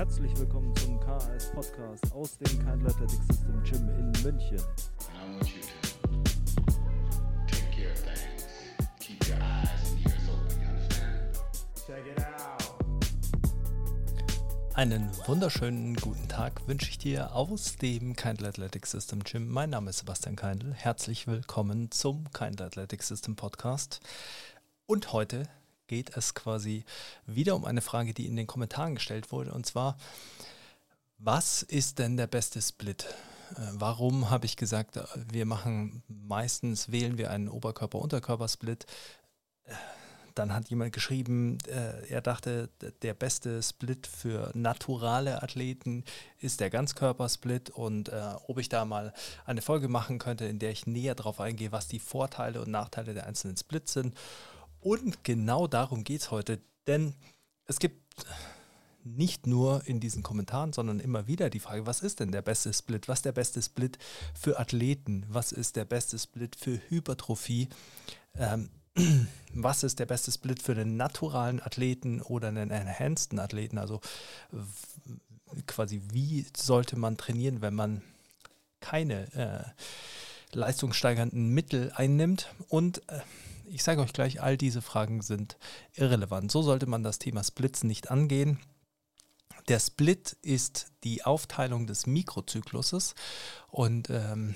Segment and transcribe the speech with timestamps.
[0.00, 4.56] Herzlich willkommen zum KAS Podcast aus dem Kind Athletic System Gym in München.
[4.56, 5.68] And I want you to
[7.46, 8.46] take care of things.
[8.98, 11.38] Keep your eyes and ears open, you understand?
[11.86, 12.64] Check it out.
[14.74, 19.50] Einen wunderschönen guten Tag wünsche ich dir aus dem Kindle Athletic System Gym.
[19.50, 20.72] Mein Name ist Sebastian Kindle.
[20.72, 24.00] Herzlich willkommen zum Kindle Athletic System Podcast.
[24.86, 25.46] Und heute
[25.90, 26.84] geht es quasi
[27.26, 29.52] wieder um eine Frage, die in den Kommentaren gestellt wurde.
[29.52, 29.98] Und zwar,
[31.18, 33.06] was ist denn der beste Split?
[33.56, 38.86] Äh, Warum habe ich gesagt, äh, wir machen meistens wählen wir einen Oberkörper-Unterkörper-Split?
[39.64, 39.72] Äh,
[40.36, 41.58] Dann hat jemand geschrieben,
[42.08, 42.70] er dachte,
[43.02, 46.04] der beste Split für naturale Athleten
[46.38, 48.12] ist der Ganzkörpersplit und
[48.46, 49.12] ob ich da mal
[49.44, 53.12] eine Folge machen könnte, in der ich näher darauf eingehe, was die Vorteile und Nachteile
[53.12, 54.14] der einzelnen Splits sind.
[54.80, 57.14] Und genau darum geht es heute, denn
[57.66, 58.26] es gibt
[59.04, 62.72] nicht nur in diesen Kommentaren, sondern immer wieder die Frage, was ist denn der beste
[62.72, 63.08] Split?
[63.08, 63.98] Was ist der beste Split
[64.34, 65.24] für Athleten?
[65.28, 67.68] Was ist der beste Split für Hypertrophie?
[68.34, 68.70] Ähm,
[69.54, 73.78] was ist der beste Split für den naturalen Athleten oder einen enhanceden Athleten?
[73.78, 74.00] Also
[75.66, 78.02] quasi, wie sollte man trainieren, wenn man
[78.80, 82.52] keine äh, leistungssteigernden Mittel einnimmt?
[82.68, 83.20] Und äh,
[83.72, 85.56] ich sage euch gleich, all diese Fragen sind
[85.94, 86.50] irrelevant.
[86.50, 88.58] So sollte man das Thema Splits nicht angehen.
[89.68, 93.14] Der Split ist die Aufteilung des Mikrozykluses
[93.68, 94.54] und ähm,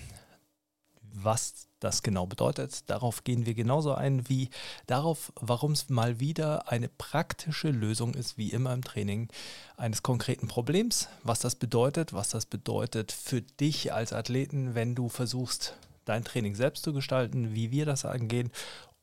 [1.01, 4.49] was das genau bedeutet, darauf gehen wir genauso ein wie
[4.87, 9.29] darauf, warum es mal wieder eine praktische Lösung ist, wie immer im Training,
[9.77, 15.09] eines konkreten Problems, was das bedeutet, was das bedeutet für dich als Athleten, wenn du
[15.09, 18.51] versuchst, dein Training selbst zu gestalten, wie wir das angehen.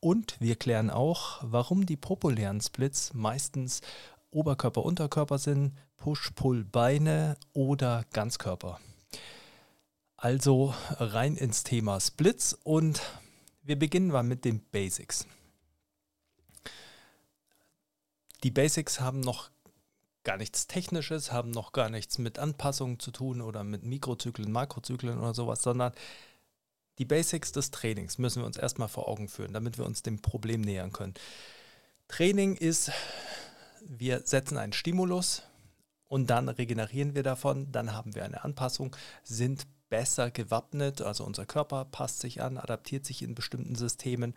[0.01, 3.81] Und wir klären auch, warum die populären Splits meistens
[4.31, 8.79] Oberkörper, Unterkörper sind, Push-Pull-Beine oder Ganzkörper.
[10.17, 13.01] Also rein ins Thema Splits und
[13.61, 15.27] wir beginnen mal mit den Basics.
[18.43, 19.51] Die Basics haben noch
[20.23, 25.19] gar nichts Technisches, haben noch gar nichts mit Anpassungen zu tun oder mit Mikrozyklen, Makrozyklen
[25.19, 25.93] oder sowas, sondern
[27.01, 30.21] die Basics des Trainings müssen wir uns erstmal vor Augen führen, damit wir uns dem
[30.21, 31.15] Problem nähern können.
[32.07, 32.91] Training ist,
[33.83, 35.41] wir setzen einen Stimulus
[36.07, 41.47] und dann regenerieren wir davon, dann haben wir eine Anpassung, sind besser gewappnet, also unser
[41.47, 44.35] Körper passt sich an, adaptiert sich in bestimmten Systemen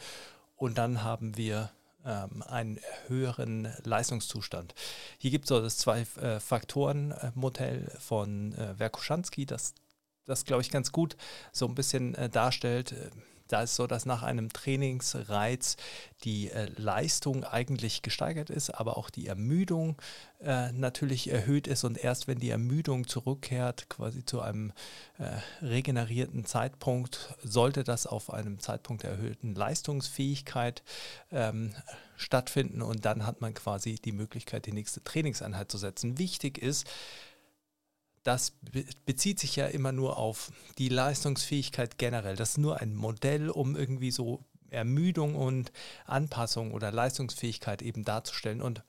[0.57, 1.71] und dann haben wir
[2.07, 4.75] ähm, einen höheren Leistungszustand.
[5.19, 9.75] Hier gibt es so das Zwei-Faktoren-Modell von äh, Werkoschansky, das
[10.27, 11.17] das, glaube ich, ganz gut
[11.53, 12.93] so ein bisschen äh, darstellt.
[12.93, 13.11] Äh,
[13.47, 15.77] Da ist so, dass nach einem Trainingsreiz
[16.25, 20.01] die äh, Leistung eigentlich gesteigert ist, aber auch die Ermüdung
[20.41, 21.85] äh, natürlich erhöht ist.
[21.85, 24.73] Und erst wenn die Ermüdung zurückkehrt, quasi zu einem
[25.19, 25.27] äh,
[25.63, 30.83] regenerierten Zeitpunkt, sollte das auf einem Zeitpunkt der erhöhten Leistungsfähigkeit
[31.31, 31.75] ähm,
[32.17, 32.81] stattfinden.
[32.81, 36.17] Und dann hat man quasi die Möglichkeit, die nächste Trainingseinheit zu setzen.
[36.17, 36.87] Wichtig ist,
[38.25, 42.37] das be bezieht sich ja immer nur auf die Leistungsfähigkeit generell.
[42.37, 45.73] Das ist nur ein Modell, um irgendwie so Ermüdung und
[46.07, 48.61] Anpassung oder Leistungsfähigkeit eben darzustellen.
[48.61, 48.83] Und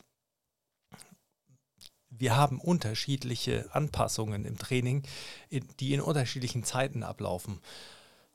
[2.09, 5.03] wir haben unterschiedliche Anpassungen im Training,
[5.50, 7.59] in, die in unterschiedlichen Zeiten ablaufen.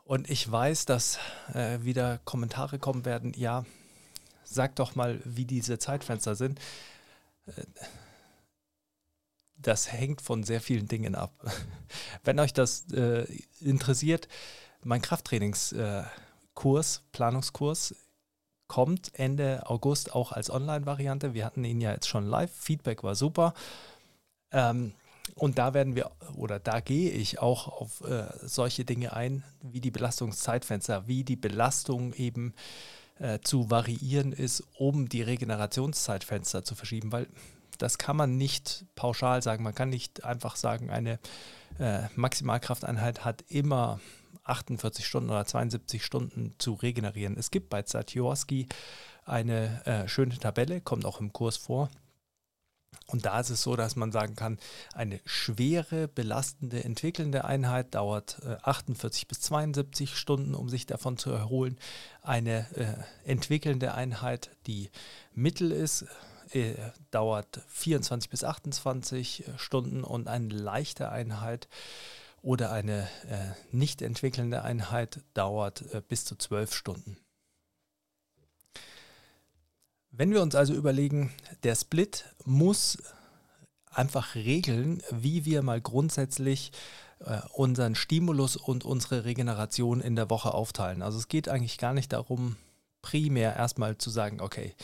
[0.05, 1.19] Und ich weiß, dass
[1.55, 3.65] äh, wieder Kommentare kommen werden, ja,
[4.45, 6.61] sag doch mal, wie diese Zeitfenster sind.
[9.63, 11.33] Das hängt von sehr vielen Dingen ab.
[12.25, 13.27] Wenn euch das äh,
[13.61, 14.29] interessiert,
[14.83, 16.05] mein Krafttrainingskurs, äh,
[16.55, 17.95] Kurs, Planungskurs,
[18.67, 21.35] kommt Ende August auch als Online-Variante.
[21.35, 22.53] Wir hatten ihn ja jetzt schon live.
[22.53, 23.53] Feedback war super.
[24.53, 24.93] Ähm,
[25.35, 29.81] und da werden wir, oder da gehe ich auch auf äh, solche Dinge ein, wie
[29.81, 32.55] die Belastungszeitfenster, wie die Belastung eben
[33.19, 37.27] äh, zu variieren ist, um die Regenerationszeitfenster zu verschieben, weil
[37.83, 39.65] das kann man nicht pauschal sagen.
[39.65, 41.19] Man kann nicht einfach sagen, eine
[41.79, 44.01] äh, Maximalkrafteinheit hat immer
[44.45, 47.37] 48 Stunden oder 72 Stunden zu regenerieren.
[47.39, 48.67] Es gibt bei Zatjorski
[49.25, 51.89] eine äh, schöne Tabelle, kommt auch im Kurs vor.
[53.07, 54.59] Und da ist es so, dass man sagen kann,
[54.95, 61.31] eine schwere, belastende, entwickelnde Einheit dauert äh, 48 bis 72 Stunden, um sich davon zu
[61.31, 61.79] erholen.
[62.23, 64.91] Eine äh, entwickelnde Einheit, die
[65.35, 66.07] mittel ist,
[66.53, 66.75] äh,
[67.11, 71.69] dauert 24 bis 28 Stunden und eine leichte Einheit
[72.43, 77.17] oder eine äh, nicht entwickelnde Einheit dauert äh, bis zu 12 Stunden.
[80.11, 81.33] Wenn wir uns also überlegen,
[81.63, 82.99] der Split muss
[83.87, 86.73] einfach regeln, wie wir mal grundsätzlich
[87.21, 91.03] äh, unseren Stimulus und unsere Regeneration in der Woche aufteilen.
[91.03, 92.57] Also es geht eigentlich gar nicht darum,
[93.03, 94.75] primär erstmal zu sagen, okay,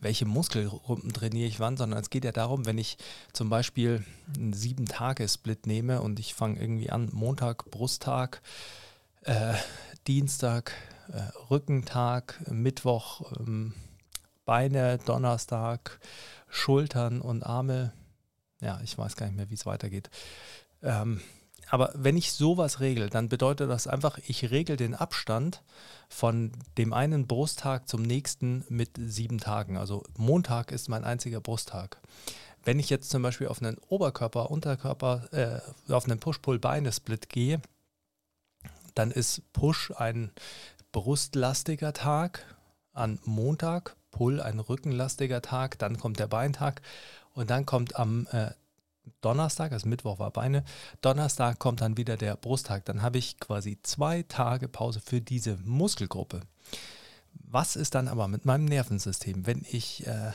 [0.00, 2.96] welche Muskelgruppen trainiere ich wann, sondern es geht ja darum, wenn ich
[3.32, 4.04] zum Beispiel
[4.36, 8.42] einen Sieben-Tage-Split nehme und ich fange irgendwie an, Montag, Brusttag,
[9.22, 9.54] äh,
[10.06, 10.72] Dienstag,
[11.12, 11.20] äh,
[11.50, 13.74] Rückentag, Mittwoch, ähm,
[14.44, 16.00] Beine, Donnerstag,
[16.48, 17.92] Schultern und Arme.
[18.60, 20.08] Ja, ich weiß gar nicht mehr, wie es weitergeht.
[20.82, 21.20] Ähm,
[21.70, 25.62] aber wenn ich sowas regle, dann bedeutet das einfach, ich regel den Abstand
[26.08, 29.76] von dem einen Brusttag zum nächsten mit sieben Tagen.
[29.76, 32.00] Also Montag ist mein einziger Brusttag.
[32.64, 37.60] Wenn ich jetzt zum Beispiel auf einen Oberkörper, Unterkörper, äh, auf einen Push-Pull-Beine-Split gehe,
[38.94, 40.32] dann ist Push ein
[40.90, 42.44] brustlastiger Tag
[42.92, 46.82] an Montag, Pull ein rückenlastiger Tag, dann kommt der Beintag
[47.34, 48.50] und dann kommt am äh,
[49.20, 50.64] Donnerstag, also Mittwoch war Beine,
[51.00, 52.84] Donnerstag kommt dann wieder der Brusttag.
[52.84, 56.40] Dann habe ich quasi zwei Tage Pause für diese Muskelgruppe.
[57.32, 59.46] Was ist dann aber mit meinem Nervensystem?
[59.46, 60.32] Wenn ich äh,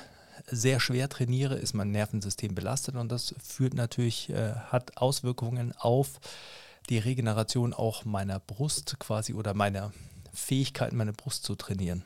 [0.47, 6.19] sehr schwer trainiere, ist mein Nervensystem belastet und das führt natürlich, äh, hat Auswirkungen auf
[6.89, 9.91] die Regeneration auch meiner Brust quasi oder meiner
[10.33, 12.03] Fähigkeit, meine Brust zu trainieren.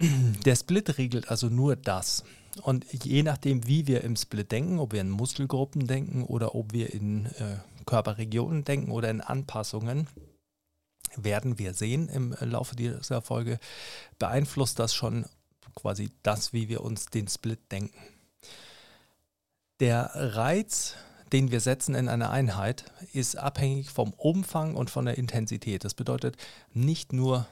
[0.44, 2.24] Der Split regelt also nur das.
[2.62, 6.72] Und je nachdem, wie wir im Split denken, ob wir in Muskelgruppen denken oder ob
[6.72, 10.08] wir in äh, Körperregionen denken oder in Anpassungen,
[11.16, 13.58] werden wir sehen im Laufe dieser Folge,
[14.18, 15.26] beeinflusst das schon
[15.74, 17.98] quasi das, wie wir uns den Split denken.
[19.80, 20.94] Der Reiz,
[21.32, 25.84] den wir setzen in einer Einheit, ist abhängig vom Umfang und von der Intensität.
[25.84, 26.36] Das bedeutet
[26.72, 27.46] nicht nur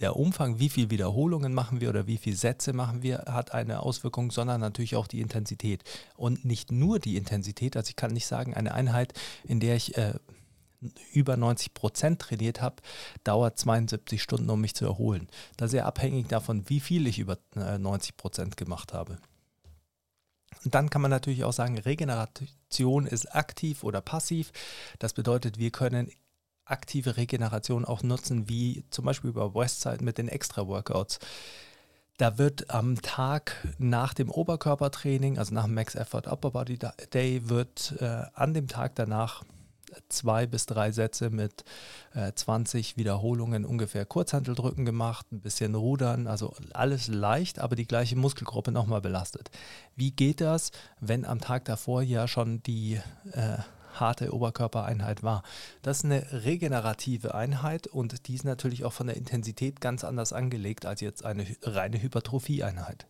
[0.00, 3.80] der Umfang, wie viele Wiederholungen machen wir oder wie viele Sätze machen wir, hat eine
[3.80, 5.84] Auswirkung, sondern natürlich auch die Intensität.
[6.16, 9.14] Und nicht nur die Intensität, also ich kann nicht sagen, eine Einheit,
[9.44, 10.14] in der ich äh,
[11.12, 12.76] über 90 Prozent trainiert habe,
[13.24, 15.28] dauert 72 Stunden, um mich zu erholen.
[15.56, 19.18] Das ist ja abhängig davon, wie viel ich über äh, 90 Prozent gemacht habe.
[20.64, 24.52] Und dann kann man natürlich auch sagen, Regeneration ist aktiv oder passiv.
[24.98, 26.10] Das bedeutet, wir können
[26.66, 31.18] aktive Regeneration auch nutzen, wie zum Beispiel bei Westside mit den Extra-Workouts.
[32.18, 36.78] Da wird am Tag nach dem Oberkörpertraining, also nach dem Max Effort Upper Body
[37.12, 39.42] Day, wird äh, an dem Tag danach
[40.08, 41.64] zwei bis drei Sätze mit
[42.14, 48.16] äh, 20 Wiederholungen ungefähr Kurzhanteldrücken gemacht, ein bisschen Rudern, also alles leicht, aber die gleiche
[48.16, 49.50] Muskelgruppe nochmal belastet.
[49.94, 53.00] Wie geht das, wenn am Tag davor ja schon die
[53.32, 53.58] äh,
[54.00, 55.42] harte Oberkörpereinheit war.
[55.82, 60.32] Das ist eine regenerative Einheit und die ist natürlich auch von der Intensität ganz anders
[60.32, 63.06] angelegt als jetzt eine reine Hypertrophieeinheit.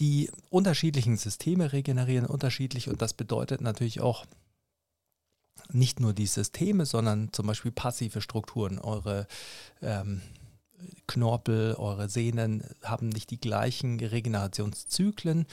[0.00, 4.24] Die unterschiedlichen Systeme regenerieren unterschiedlich und das bedeutet natürlich auch
[5.72, 8.78] nicht nur die Systeme, sondern zum Beispiel passive Strukturen.
[8.78, 9.26] Eure
[9.82, 10.22] ähm,
[11.06, 15.46] Knorpel, eure Sehnen haben nicht die gleichen Regenerationszyklen.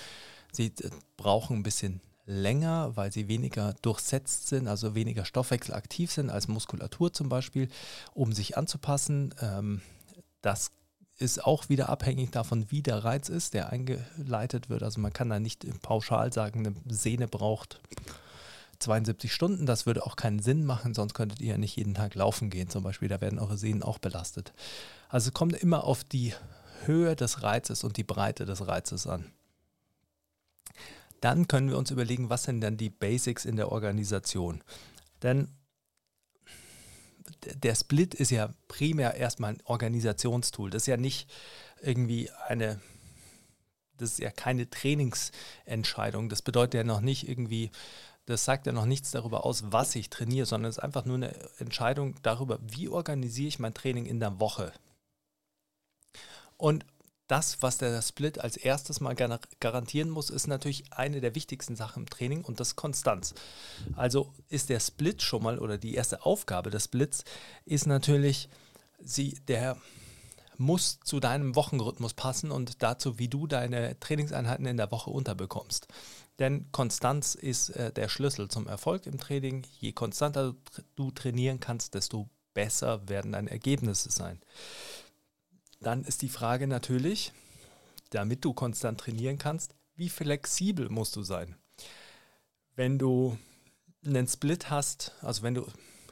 [0.52, 6.30] Sie äh, brauchen ein bisschen länger, weil sie weniger durchsetzt sind, also weniger stoffwechselaktiv sind
[6.30, 7.70] als Muskulatur zum Beispiel,
[8.14, 9.34] um sich anzupassen.
[9.42, 9.82] Ähm,
[10.42, 10.72] das
[11.18, 14.84] ist auch wieder abhängig davon, wie der Reiz ist, der eingeleitet wird.
[14.84, 17.80] Also man kann da nicht pauschal sagen, eine Sehne braucht
[18.80, 19.66] 72 Stunden.
[19.66, 22.70] Das würde auch keinen Sinn machen, sonst könntet ihr ja nicht jeden Tag laufen gehen
[22.70, 23.08] zum Beispiel.
[23.08, 24.54] Da werden eure Sehnen auch belastet.
[25.10, 26.34] Also es kommt immer auf die
[26.86, 29.32] Höhe des Reizes und die Breite des Reizes an.
[31.22, 34.64] Dann können wir uns überlegen, was sind dann die Basics in der Organisation.
[35.24, 35.50] Denn
[37.56, 40.70] der Split ist ja primär erstmal ein Organisationstool.
[40.70, 41.30] Das ist ja nicht
[41.82, 42.80] irgendwie eine,
[43.98, 46.30] das ist ja keine Trainingsentscheidung.
[46.30, 47.72] Das bedeutet ja noch nicht irgendwie,
[48.26, 51.16] das sagt ja noch nichts darüber aus, was ich trainiere, sondern es ist einfach nur
[51.16, 54.72] eine Entscheidung darüber, wie organisiere ich mein Training in der Woche.
[56.58, 56.86] Und
[57.28, 62.04] das, was der Split als erstes mal garantieren muss, ist natürlich eine der wichtigsten Sachen
[62.04, 63.34] im Training und das Konstanz.
[63.96, 67.26] Also ist der Split schon mal oder die erste Aufgabe des Splits
[67.66, 68.50] ist natürlich,
[69.00, 69.78] sie, der
[70.58, 75.88] muss zu deinem Wochenrhythmus passen und dazu, wie du deine Trainingseinheiten in der Woche unterbekommst.
[76.40, 79.66] Denn Konstanz ist äh, der Schlüssel zum Erfolg im Training.
[79.80, 80.56] Je konstanter
[80.96, 84.40] du trainieren kannst, desto besser werden deine Ergebnisse sein.
[85.80, 87.32] Dann ist die Frage natürlich,
[88.10, 91.56] damit du konstant trainieren kannst, wie flexibel musst du sein?
[92.76, 93.38] Wenn du
[94.06, 95.68] einen Split hast, also wenn du,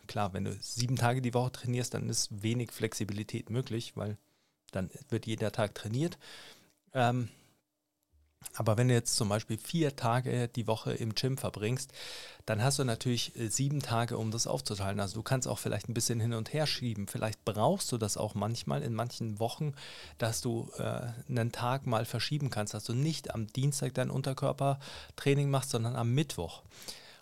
[0.08, 4.18] klar, wenn du sieben Tage die Woche trainierst, dann ist wenig Flexibilität möglich, weil
[4.72, 6.18] dann wird jeder Tag trainiert.
[6.94, 7.30] Ähm,
[8.54, 11.92] Aber wenn du jetzt zum Beispiel vier Tage die Woche im Gym verbringst,
[12.46, 15.00] dann hast du natürlich äh, sieben Tage, um das aufzuteilen.
[15.00, 17.08] Also du kannst auch vielleicht ein bisschen hin und her schieben.
[17.08, 19.74] Vielleicht brauchst du das auch manchmal in manchen Wochen,
[20.18, 25.50] dass du äh, einen Tag mal verschieben kannst, dass du nicht am Dienstag dein Unterkörpertraining
[25.50, 26.62] machst, sondern am Mittwoch.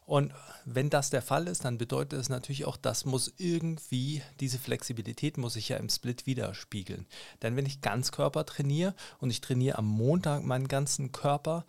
[0.05, 0.33] Und
[0.65, 5.37] wenn das der Fall ist, dann bedeutet es natürlich auch, das muss irgendwie, diese Flexibilität
[5.37, 7.05] muss sich ja im Split widerspiegeln.
[7.41, 11.65] Denn wenn ich Ganzkörper trainiere und ich trainiere am Montag meinen ganzen Körper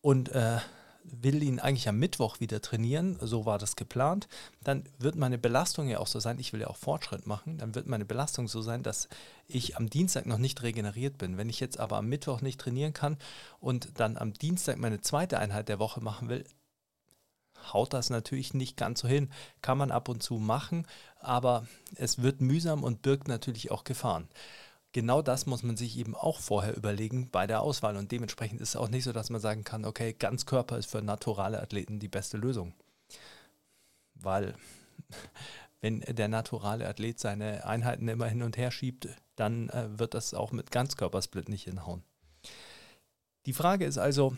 [0.00, 0.58] und äh,
[1.04, 4.28] will ihn eigentlich am Mittwoch wieder trainieren, so war das geplant,
[4.62, 7.74] dann wird meine Belastung ja auch so sein, ich will ja auch Fortschritt machen, dann
[7.74, 9.08] wird meine Belastung so sein, dass
[9.48, 11.36] ich am Dienstag noch nicht regeneriert bin.
[11.36, 13.16] Wenn ich jetzt aber am Mittwoch nicht trainieren kann
[13.60, 16.44] und dann am Dienstag meine zweite Einheit der Woche machen will,
[17.72, 19.30] haut das natürlich nicht ganz so hin.
[19.60, 20.86] Kann man ab und zu machen,
[21.20, 21.66] aber
[21.96, 24.28] es wird mühsam und birgt natürlich auch Gefahren.
[24.92, 28.70] Genau das muss man sich eben auch vorher überlegen bei der Auswahl und dementsprechend ist
[28.70, 32.08] es auch nicht so, dass man sagen kann, okay, Ganzkörper ist für naturale Athleten die
[32.08, 32.74] beste Lösung.
[34.14, 34.54] Weil
[35.80, 40.34] wenn der naturale Athlet seine Einheiten immer hin und her schiebt, dann äh, wird das
[40.34, 42.02] auch mit Ganzkörpersplit nicht hinhauen.
[43.46, 44.36] Die Frage ist also,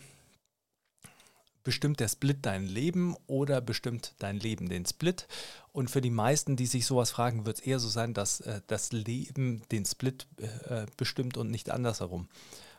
[1.65, 5.27] bestimmt der Split dein Leben oder bestimmt dein Leben den Split?
[5.73, 8.61] Und für die meisten, die sich sowas fragen, wird es eher so sein, dass äh,
[8.67, 12.29] das Leben den Split äh, bestimmt und nicht andersherum.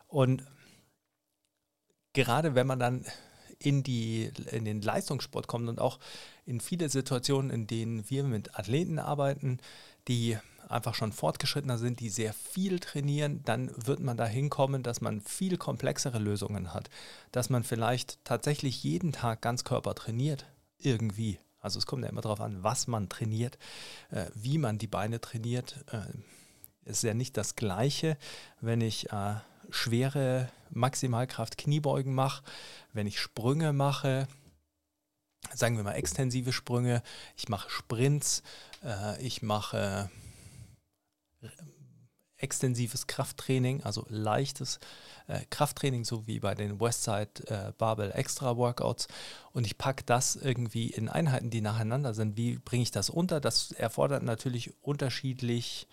[0.07, 0.43] Und
[2.13, 3.05] gerade wenn man dann
[3.59, 5.99] in, die, in den Leistungssport kommt und auch
[6.45, 9.59] in viele Situationen, in denen wir mit Athleten arbeiten,
[10.07, 10.37] die
[10.69, 15.21] einfach schon fortgeschrittener sind, die sehr viel trainieren, dann wird man dahin kommen, dass man
[15.21, 16.89] viel komplexere Lösungen hat.
[17.31, 20.45] Dass man vielleicht tatsächlich jeden Tag Ganzkörper trainiert,
[20.77, 21.39] irgendwie.
[21.59, 23.57] Also es kommt ja immer darauf an, was man trainiert,
[24.11, 25.83] äh, wie man die Beine trainiert.
[25.91, 28.17] Äh, ist ja nicht das Gleiche,
[28.61, 29.35] wenn ich äh,
[29.69, 32.43] schwere Maximalkraft Kniebeugen mache,
[32.93, 34.27] wenn ich Sprünge mache,
[35.53, 37.03] sagen wir mal extensive Sprünge,
[37.35, 38.43] ich mache Sprints,
[39.19, 40.09] ich mache
[42.37, 44.79] extensives Krafttraining, also leichtes
[45.27, 49.07] äh, Krafttraining, so wie bei den Westside äh, Barbell Extra Workouts.
[49.53, 52.37] Und ich packe das irgendwie in Einheiten, die nacheinander sind.
[52.37, 53.39] Wie bringe ich das unter?
[53.39, 55.87] Das erfordert natürlich unterschiedlich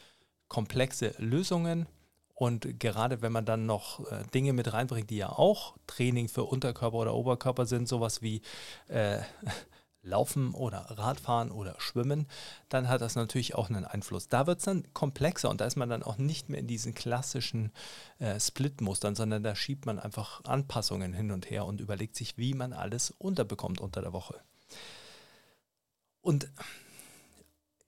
[0.48, 1.86] komplexe Lösungen.
[2.34, 6.44] Und gerade wenn man dann noch äh, Dinge mit reinbringt, die ja auch Training für
[6.44, 8.42] Unterkörper oder Oberkörper sind, sowas wie
[8.88, 9.20] äh,
[10.04, 12.26] Laufen oder Radfahren oder Schwimmen,
[12.68, 14.28] dann hat das natürlich auch einen Einfluss.
[14.28, 16.94] Da wird es dann komplexer und da ist man dann auch nicht mehr in diesen
[16.94, 17.72] klassischen
[18.18, 22.54] äh, Split-Mustern, sondern da schiebt man einfach Anpassungen hin und her und überlegt sich, wie
[22.54, 24.40] man alles unterbekommt unter der Woche.
[26.20, 26.48] Und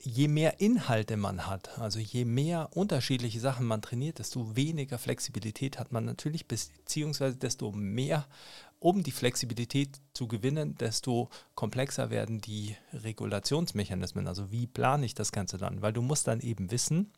[0.07, 5.79] je mehr Inhalte man hat, also je mehr unterschiedliche Sachen man trainiert, desto weniger Flexibilität
[5.79, 8.27] hat man natürlich, beziehungsweise desto mehr,
[8.87, 14.29] um die Flexibilität zu gewinnen, desto komplexer werden die Regulationsmechanismen.
[14.29, 15.83] Also wie plane ich das Ganze dann?
[15.83, 17.13] Weil du musst dann eben wissen,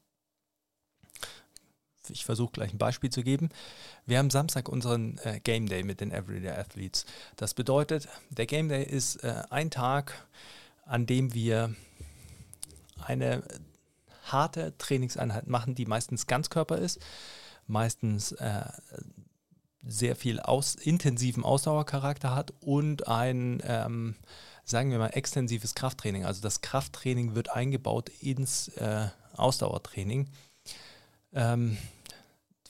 [2.08, 3.50] ich versuche gleich ein Beispiel zu geben.
[4.06, 7.04] Wir haben Samstag unseren äh, Game Day mit den Everyday Athletes.
[7.37, 10.26] Das bedeutet, der Game Day ist äh, ein Tag,
[10.87, 11.75] an dem wir
[13.04, 13.42] eine
[14.25, 16.98] harte Trainingseinheit machen, die meistens Ganzkörper ist,
[17.66, 18.64] meistens äh,
[19.88, 24.14] sehr viel aus, intensiven Ausdauercharakter hat und ein, ähm,
[24.64, 26.26] sagen wir mal, extensives Krafttraining.
[26.26, 30.28] Also das Krafttraining wird eingebaut ins äh, Ausdauertraining.
[31.33, 31.78] Ähm,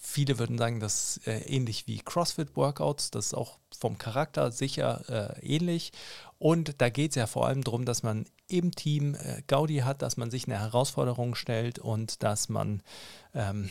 [0.01, 3.11] viele würden sagen, das ist äh, ähnlich wie CrossFit-Workouts.
[3.11, 5.93] Das ist auch vom Charakter sicher äh, ähnlich.
[6.39, 10.03] Und da geht es ja vor allem darum, dass man im Team äh, Gaudi hat,
[10.03, 12.83] dass man sich eine Herausforderung stellt und dass man
[13.35, 13.71] ähm,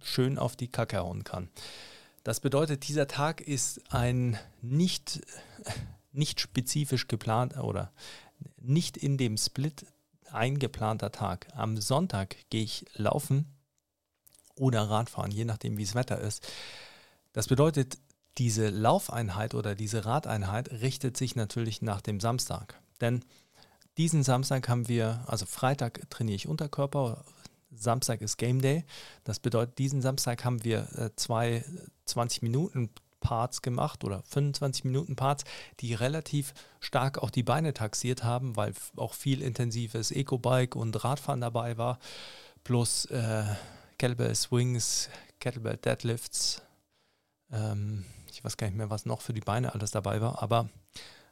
[0.00, 1.48] schön auf die Kacke hauen kann.
[2.24, 5.20] Das bedeutet, dieser Tag ist ein nicht,
[6.12, 7.92] nicht spezifisch geplanter oder
[8.56, 9.86] nicht in dem Split
[10.32, 11.48] eingeplanter Tag.
[11.54, 13.46] Am Sonntag gehe ich laufen
[14.56, 16.48] oder Radfahren, je nachdem, wie das Wetter ist.
[17.34, 17.98] Das bedeutet,
[18.38, 22.80] diese Laufeinheit oder diese Radeinheit richtet sich natürlich nach dem Samstag.
[23.02, 23.22] Denn
[23.98, 27.24] diesen Samstag haben wir, also Freitag trainiere ich Unterkörper,
[27.76, 28.84] Samstag ist Game Day.
[29.24, 31.64] Das bedeutet, diesen Samstag haben wir äh, zwei
[32.06, 32.90] 20 Minuten
[33.20, 35.44] Parts gemacht oder 25 Minuten Parts,
[35.80, 41.40] die relativ stark auch die Beine taxiert haben, weil auch viel intensives Eco-Bike und Radfahren
[41.40, 41.98] dabei war,
[42.62, 43.44] plus äh,
[43.98, 45.08] Kettlebell Swings,
[45.40, 46.62] Kettlebell Deadlifts,
[47.50, 50.68] ähm, ich weiß gar nicht mehr, was noch für die Beine alles dabei war, aber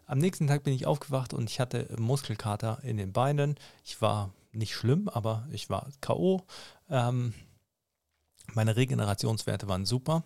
[0.06, 3.54] am nächsten Tag bin ich aufgewacht und ich hatte Muskelkater in den Beinen.
[3.84, 6.42] Ich war nicht schlimm, aber ich war K.O.
[6.90, 7.34] Ähm,
[8.54, 10.24] meine Regenerationswerte waren super.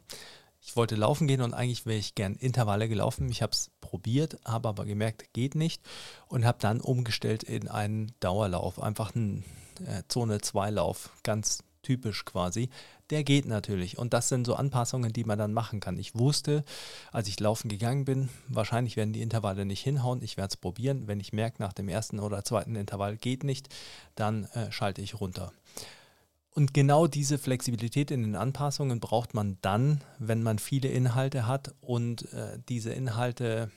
[0.61, 3.29] ich wollte laufen gehen und eigentlich wäre ich gern Intervalle gelaufen.
[3.31, 5.81] Ich habe es probiert, habe aber gemerkt, geht nicht
[6.29, 9.45] und habe dann umgestellt in einen Dauerlauf, einfach einen
[9.87, 12.69] äh, Zone 2 Lauf, ganz typisch quasi.
[13.11, 15.97] Der geht natürlich und das sind so Anpassungen, die man dann machen kann.
[15.97, 16.65] Ich wusste,
[17.13, 20.23] als ich laufen gegangen bin, wahrscheinlich werden die Intervalle nicht hinhauen.
[20.23, 21.07] Ich werde es probieren.
[21.07, 23.69] Wenn ich merke, nach dem ersten oder zweiten Intervall geht nicht,
[24.17, 25.53] dann äh, schalte ich runter.
[26.51, 31.75] Und genau diese Flexibilität in den Anpassungen braucht man dann, wenn man viele Inhalte hat
[31.83, 33.71] und äh, diese Inhalte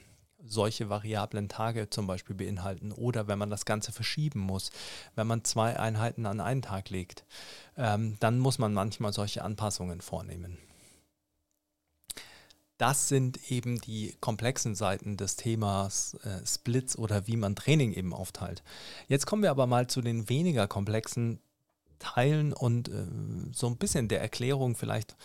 [0.45, 4.71] solche variablen Tage zum Beispiel beinhalten oder wenn man das Ganze verschieben muss,
[5.15, 7.25] wenn man zwei Einheiten an einen Tag legt,
[7.77, 10.57] ähm, dann muss man manchmal solche Anpassungen vornehmen.
[12.77, 18.13] Das sind eben die komplexen Seiten des Themas äh, Splits oder wie man Training eben
[18.13, 18.63] aufteilt.
[19.09, 21.39] Jetzt kommen wir aber mal zu den weniger komplexen
[21.99, 23.05] teilen und äh,
[23.51, 25.17] so ein bisschen der Erklärung vielleicht,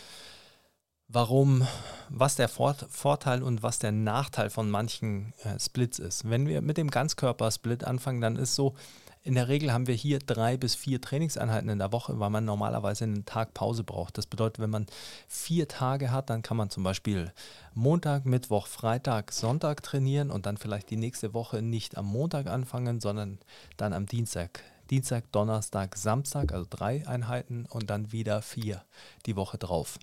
[1.08, 1.66] warum,
[2.08, 6.28] was der Vorteil und was der Nachteil von manchen äh, Splits ist.
[6.28, 8.75] Wenn wir mit dem Ganzkörper-Split anfangen, dann ist so,
[9.23, 12.44] in der Regel haben wir hier drei bis vier Trainingseinheiten in der Woche, weil man
[12.44, 14.18] normalerweise einen Tag Pause braucht.
[14.18, 14.87] Das bedeutet, wenn man
[15.28, 17.32] vier Tage hat, dann kann man zum Beispiel
[17.73, 23.00] Montag, Mittwoch, Freitag, Sonntag trainieren und dann vielleicht die nächste Woche nicht am Montag anfangen,
[23.00, 23.38] sondern
[23.78, 28.84] dann am Dienstag Dienstag, Donnerstag, Samstag, also drei Einheiten und dann wieder vier
[29.25, 29.99] die Woche drauf.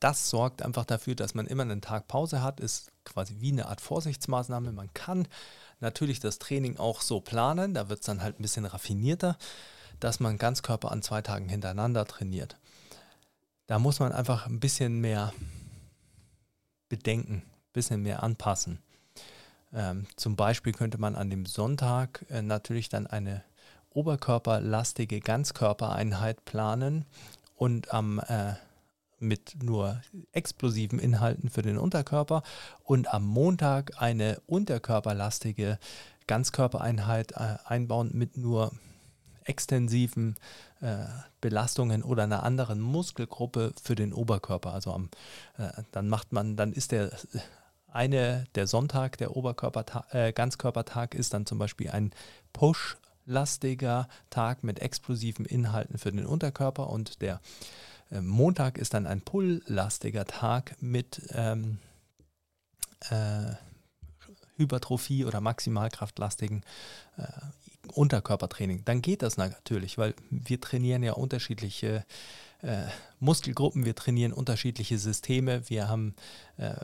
[0.00, 3.66] Das sorgt einfach dafür, dass man immer einen Tag Pause hat, ist quasi wie eine
[3.66, 4.72] Art Vorsichtsmaßnahme.
[4.72, 5.28] Man kann
[5.80, 9.36] natürlich das Training auch so planen, da wird es dann halt ein bisschen raffinierter,
[10.00, 12.58] dass man Ganzkörper an zwei Tagen hintereinander trainiert.
[13.66, 15.32] Da muss man einfach ein bisschen mehr
[16.88, 18.78] bedenken, ein bisschen mehr anpassen.
[19.72, 23.42] Ähm, zum Beispiel könnte man an dem Sonntag äh, natürlich dann eine
[23.90, 27.06] oberkörperlastige Ganzkörpereinheit planen
[27.56, 28.54] und am äh,
[29.24, 30.00] mit nur
[30.32, 32.42] explosiven Inhalten für den Unterkörper
[32.82, 35.78] und am Montag eine unterkörperlastige
[36.26, 38.72] Ganzkörpereinheit äh, einbauen mit nur
[39.44, 40.36] extensiven
[40.80, 41.04] äh,
[41.40, 44.72] Belastungen oder einer anderen Muskelgruppe für den Oberkörper.
[44.72, 45.10] Also am,
[45.58, 47.10] äh, dann macht man, dann ist der
[47.94, 52.12] eine, der Sonntag, der Oberkörpertag, äh, Ganzkörpertag ist dann zum Beispiel ein
[52.52, 57.40] Push-lastiger Tag mit explosiven Inhalten für den Unterkörper und der
[58.20, 61.78] Montag ist dann ein Pull-lastiger Tag mit ähm,
[63.10, 63.54] äh,
[64.56, 66.62] Hypertrophie oder Maximalkraftlastigen
[67.16, 67.24] äh,
[67.92, 68.84] Unterkörpertraining.
[68.84, 72.04] Dann geht das natürlich, weil wir trainieren ja unterschiedliche
[72.62, 72.84] äh,
[73.20, 76.14] Muskelgruppen, wir trainieren unterschiedliche Systeme, wir haben
[76.56, 76.74] äh,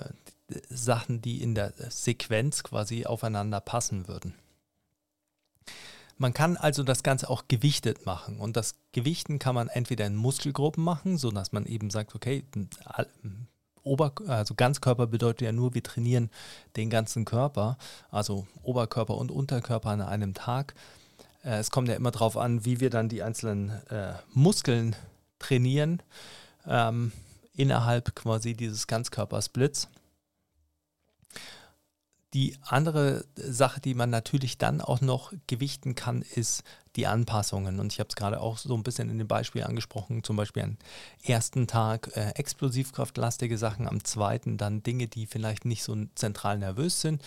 [0.68, 4.34] Sachen, die in der Sequenz quasi aufeinander passen würden.
[6.20, 10.16] Man kann also das Ganze auch gewichtet machen und das Gewichten kann man entweder in
[10.16, 12.44] Muskelgruppen machen, sodass man eben sagt, okay,
[13.82, 16.28] Ober, also Ganzkörper bedeutet ja nur, wir trainieren
[16.76, 17.78] den ganzen Körper,
[18.10, 20.74] also Oberkörper und Unterkörper an einem Tag.
[21.42, 24.96] Äh, es kommt ja immer darauf an, wie wir dann die einzelnen äh, Muskeln
[25.38, 26.02] trainieren
[26.66, 27.12] ähm,
[27.54, 29.88] innerhalb quasi dieses Ganzkörpersplits.
[32.32, 36.62] Die andere Sache, die man natürlich dann auch noch gewichten kann, ist
[36.94, 37.80] die Anpassungen.
[37.80, 40.62] Und ich habe es gerade auch so ein bisschen in dem Beispiel angesprochen, zum Beispiel
[40.62, 40.76] am
[41.24, 47.00] ersten Tag äh, explosivkraftlastige Sachen, am zweiten dann Dinge, die vielleicht nicht so zentral nervös
[47.00, 47.20] sind.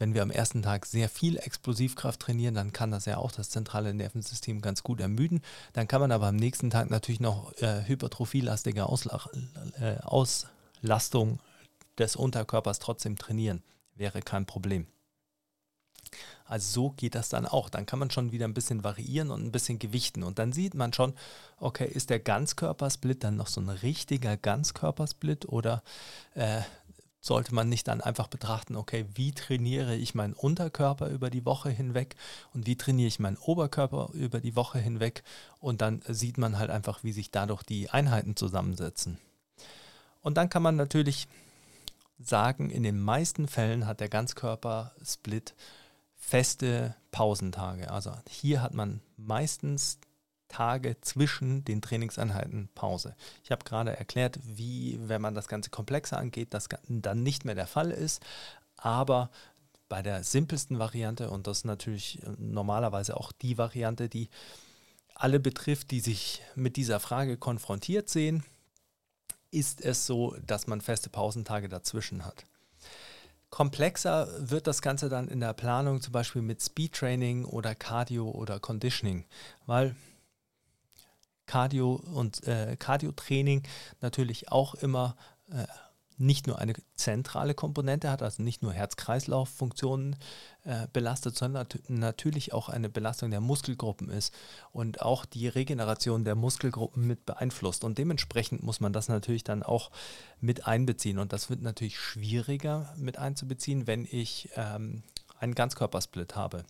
[0.00, 3.50] Wenn wir am ersten Tag sehr viel Explosivkraft trainieren, dann kann das ja auch das
[3.50, 5.42] zentrale Nervensystem ganz gut ermüden.
[5.74, 9.20] Dann kann man aber am nächsten Tag natürlich noch äh, hypertrophielastige Ausla
[9.78, 11.38] äh, Auslastung
[11.98, 13.62] des Unterkörpers trotzdem trainieren
[14.00, 14.88] wäre kein Problem.
[16.44, 17.70] Also so geht das dann auch.
[17.70, 20.24] Dann kann man schon wieder ein bisschen variieren und ein bisschen gewichten.
[20.24, 21.14] Und dann sieht man schon,
[21.58, 25.84] okay, ist der Ganzkörpersplit dann noch so ein richtiger Ganzkörpersplit oder
[26.34, 26.62] äh,
[27.20, 31.70] sollte man nicht dann einfach betrachten, okay, wie trainiere ich meinen Unterkörper über die Woche
[31.70, 32.16] hinweg
[32.54, 35.22] und wie trainiere ich meinen Oberkörper über die Woche hinweg
[35.60, 39.18] und dann sieht man halt einfach, wie sich dadurch die Einheiten zusammensetzen.
[40.22, 41.28] Und dann kann man natürlich
[42.22, 45.54] sagen, in den meisten Fällen hat der Ganzkörper-Split
[46.16, 47.90] feste Pausentage.
[47.90, 49.98] Also hier hat man meistens
[50.48, 53.14] Tage zwischen den Trainingseinheiten Pause.
[53.44, 57.54] Ich habe gerade erklärt, wie, wenn man das Ganze komplexer angeht, das dann nicht mehr
[57.54, 58.22] der Fall ist.
[58.76, 59.30] Aber
[59.88, 64.28] bei der simpelsten Variante, und das ist natürlich normalerweise auch die Variante, die
[65.14, 68.44] alle betrifft, die sich mit dieser Frage konfrontiert sehen,
[69.50, 72.44] ist es so, dass man feste Pausentage dazwischen hat.
[73.50, 78.60] Komplexer wird das Ganze dann in der Planung zum Beispiel mit Speedtraining oder Cardio oder
[78.60, 79.24] Conditioning,
[79.66, 79.96] weil
[81.46, 83.64] Cardio und äh, Cardio-Training
[84.00, 85.16] natürlich auch immer
[85.50, 85.66] äh,
[86.16, 90.16] nicht nur eine zentrale Komponente hat, also nicht nur Herz-Kreislauf-Funktionen
[90.64, 94.34] äh, belastet, sondern nat natürlich auch eine Belastung der Muskelgruppen ist
[94.72, 97.82] und auch die Regeneration der Muskelgruppen mit beeinflusst.
[97.82, 99.90] Und dementsprechend muss man das natürlich dann auch
[100.40, 101.18] mit einbeziehen.
[101.18, 105.02] Und das wird natürlich schwieriger mit einzubeziehen, wenn ich ähm,
[105.38, 106.64] einen Ganzkörpersplit habe.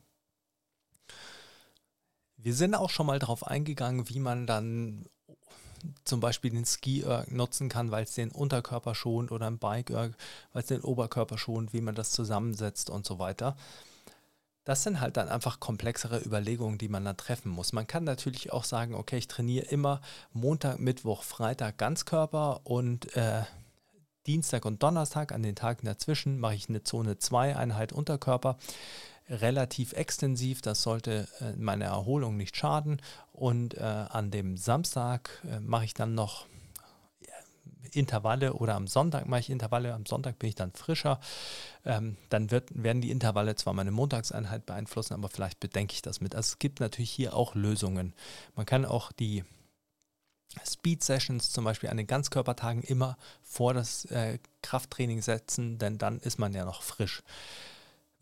[2.37, 5.07] Wir sind auch schon mal darauf eingegangen, wie man dann
[6.05, 10.17] zum Beispiel den Ski-Erg nutzen kann, weil es den Unterkörper schont oder ein Bike-Erg,
[10.53, 13.57] weil es den Oberkörper schont, wie man das zusammensetzt und so weiter.
[14.65, 17.73] Das sind halt dann einfach komplexere Überlegungen, die man dann treffen muss.
[17.73, 20.01] Man kann natürlich auch sagen, okay, ich trainiere immer
[20.33, 23.43] Montag, Mittwoch, Freitag Ganzkörper und äh,
[24.27, 28.59] Dienstag und Donnerstag an den Tagen dazwischen mache ich eine Zone 2 Einheit Unterkörper
[29.31, 30.61] relativ extensiv.
[30.61, 33.01] Das sollte äh, meiner Erholung nicht schaden.
[33.33, 36.47] Und äh, an dem Samstag äh, mache ich dann noch
[37.93, 39.95] Intervalle oder am Sonntag mache ich Intervalle.
[39.95, 41.21] Am Sonntag bin ich dann frischer.
[41.85, 46.21] Ähm, dann wird, werden die Intervalle zwar meine Montagseinheit beeinflussen, aber vielleicht bedenke ich das
[46.21, 46.35] mit.
[46.35, 48.15] Also es gibt natürlich hier auch Lösungen.
[48.55, 49.45] Man kann auch die
[50.67, 56.19] Speed Sessions zum Beispiel an den Ganzkörpertagen immer vor das äh, Krafttraining setzen, denn dann
[56.21, 57.23] ist man ja noch frisch.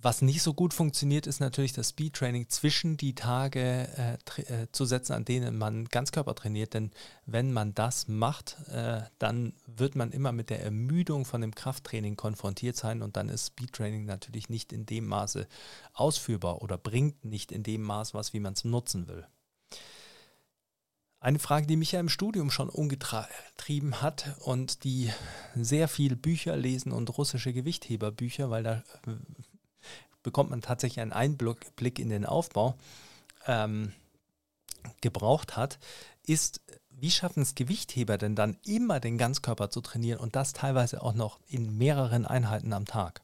[0.00, 4.84] Was nicht so gut funktioniert, ist natürlich das Speedtraining zwischen die Tage äh, äh, zu
[4.84, 6.74] setzen, an denen man Ganzkörper trainiert.
[6.74, 6.92] Denn
[7.26, 12.14] wenn man das macht, äh, dann wird man immer mit der Ermüdung von dem Krafttraining
[12.14, 15.48] konfrontiert sein und dann ist Speedtraining natürlich nicht in dem Maße
[15.94, 19.26] ausführbar oder bringt nicht in dem Maß was, wie man es nutzen will.
[21.20, 25.12] Eine Frage, die mich ja im Studium schon umgetrieben hat und die
[25.56, 29.16] sehr viel Bücher lesen und russische Gewichtheberbücher, weil da äh,
[30.28, 32.74] bekommt man tatsächlich einen Einblick in den Aufbau,
[33.46, 33.92] ähm,
[35.00, 35.78] gebraucht hat,
[36.26, 36.60] ist,
[36.90, 41.14] wie schaffen es Gewichtheber denn dann immer den Ganzkörper zu trainieren und das teilweise auch
[41.14, 43.22] noch in mehreren Einheiten am Tag?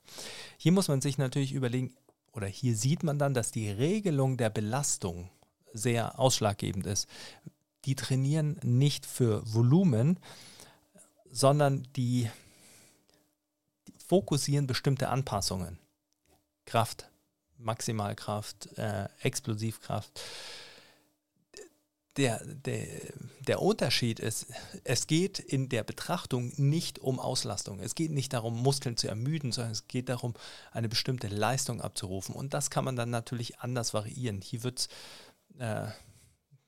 [0.56, 1.94] Hier muss man sich natürlich überlegen,
[2.32, 5.28] oder hier sieht man dann, dass die Regelung der Belastung
[5.74, 7.06] sehr ausschlaggebend ist.
[7.84, 10.18] Die trainieren nicht für Volumen,
[11.30, 12.30] sondern die
[14.06, 15.78] fokussieren bestimmte Anpassungen.
[16.66, 17.10] Kraft,
[17.58, 20.20] Maximalkraft, äh, Explosivkraft.
[22.16, 22.86] Der, der,
[23.40, 24.46] der Unterschied ist,
[24.84, 27.80] es geht in der Betrachtung nicht um Auslastung.
[27.80, 30.34] Es geht nicht darum, Muskeln zu ermüden, sondern es geht darum,
[30.70, 32.34] eine bestimmte Leistung abzurufen.
[32.36, 34.40] Und das kann man dann natürlich anders variieren.
[34.42, 34.88] Hier, wird's,
[35.58, 35.88] äh,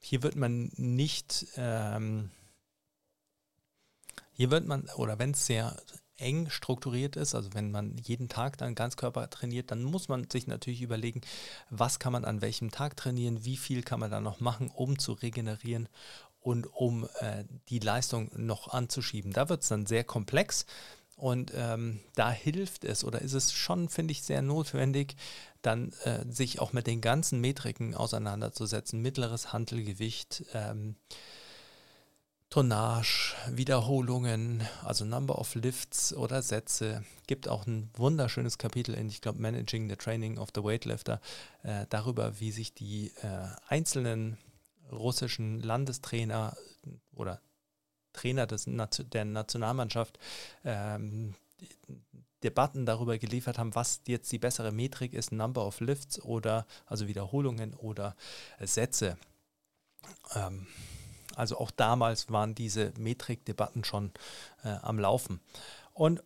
[0.00, 2.30] hier wird man nicht, ähm,
[4.32, 5.76] hier wird man, oder wenn es sehr
[6.18, 10.46] eng strukturiert ist, also wenn man jeden Tag dann Ganzkörper trainiert, dann muss man sich
[10.46, 11.20] natürlich überlegen,
[11.70, 14.98] was kann man an welchem Tag trainieren, wie viel kann man da noch machen, um
[14.98, 15.88] zu regenerieren
[16.40, 19.32] und um äh, die Leistung noch anzuschieben.
[19.32, 20.64] Da wird es dann sehr komplex.
[21.16, 25.16] Und ähm, da hilft es oder ist es schon, finde ich, sehr notwendig,
[25.62, 29.00] dann äh, sich auch mit den ganzen Metriken auseinanderzusetzen.
[29.00, 30.96] Mittleres Handelgewicht, ähm,
[32.48, 37.04] Tonnage, Wiederholungen, also Number of Lifts oder Sätze.
[37.26, 41.20] Gibt auch ein wunderschönes Kapitel in, ich glaube, Managing the Training of the Weightlifter,
[41.64, 44.38] äh, darüber, wie sich die äh, einzelnen
[44.92, 46.56] russischen Landestrainer
[47.14, 47.40] oder
[48.12, 48.66] Trainer des,
[49.12, 50.18] der Nationalmannschaft
[50.64, 51.34] ähm,
[52.42, 57.08] Debatten darüber geliefert haben, was jetzt die bessere Metrik ist, Number of Lifts oder also
[57.08, 58.14] Wiederholungen oder
[58.60, 59.18] Sätze.
[60.34, 60.68] Ähm,
[61.36, 64.12] also auch damals waren diese Metrikdebatten schon
[64.64, 65.40] äh, am Laufen.
[65.92, 66.22] Und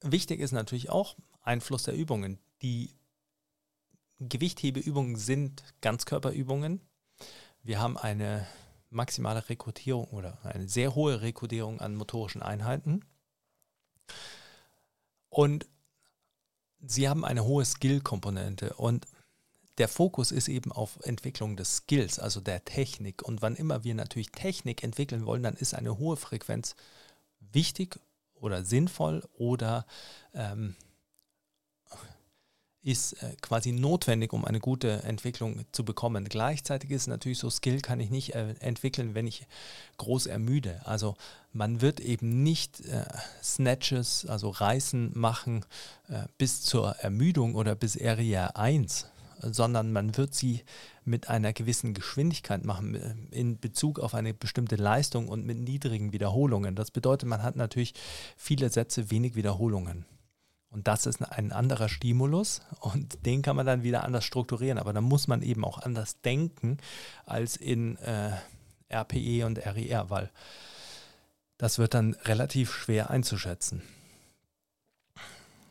[0.00, 2.38] wichtig ist natürlich auch Einfluss der Übungen.
[2.62, 2.94] Die
[4.20, 6.80] Gewichthebeübungen sind Ganzkörperübungen.
[7.62, 8.46] Wir haben eine
[8.90, 13.04] maximale Rekrutierung oder eine sehr hohe Rekrutierung an motorischen Einheiten.
[15.28, 15.66] Und
[16.80, 18.74] sie haben eine hohe Skill-Komponente.
[18.74, 19.06] Und
[19.78, 23.22] der Fokus ist eben auf Entwicklung des Skills, also der Technik.
[23.22, 26.76] Und wann immer wir natürlich Technik entwickeln wollen, dann ist eine hohe Frequenz
[27.52, 27.98] wichtig
[28.34, 29.86] oder sinnvoll oder
[30.34, 30.76] ähm,
[32.86, 36.24] ist äh, quasi notwendig, um eine gute Entwicklung zu bekommen.
[36.26, 39.46] Gleichzeitig ist natürlich so, Skill kann ich nicht äh, entwickeln, wenn ich
[39.96, 40.80] groß ermüde.
[40.84, 41.16] Also
[41.52, 43.04] man wird eben nicht äh,
[43.42, 45.66] Snatches, also Reißen machen
[46.08, 49.06] äh, bis zur Ermüdung oder bis Area 1
[49.40, 50.62] sondern man wird sie
[51.04, 56.12] mit einer gewissen Geschwindigkeit machen äh, in Bezug auf eine bestimmte Leistung und mit niedrigen
[56.12, 56.74] Wiederholungen.
[56.74, 57.94] Das bedeutet, man hat natürlich
[58.36, 60.04] viele Sätze, wenig Wiederholungen.
[60.68, 64.78] Und das ist ein anderer Stimulus und den kann man dann wieder anders strukturieren.
[64.78, 66.78] Aber da muss man eben auch anders denken
[67.24, 68.32] als in äh,
[68.90, 70.30] RPE und RER, weil
[71.58, 73.82] Das wird dann relativ schwer einzuschätzen.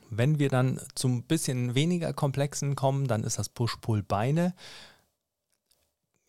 [0.10, 4.54] Wenn wir dann zum bisschen weniger komplexen kommen, dann ist das Push-Pull-Beine.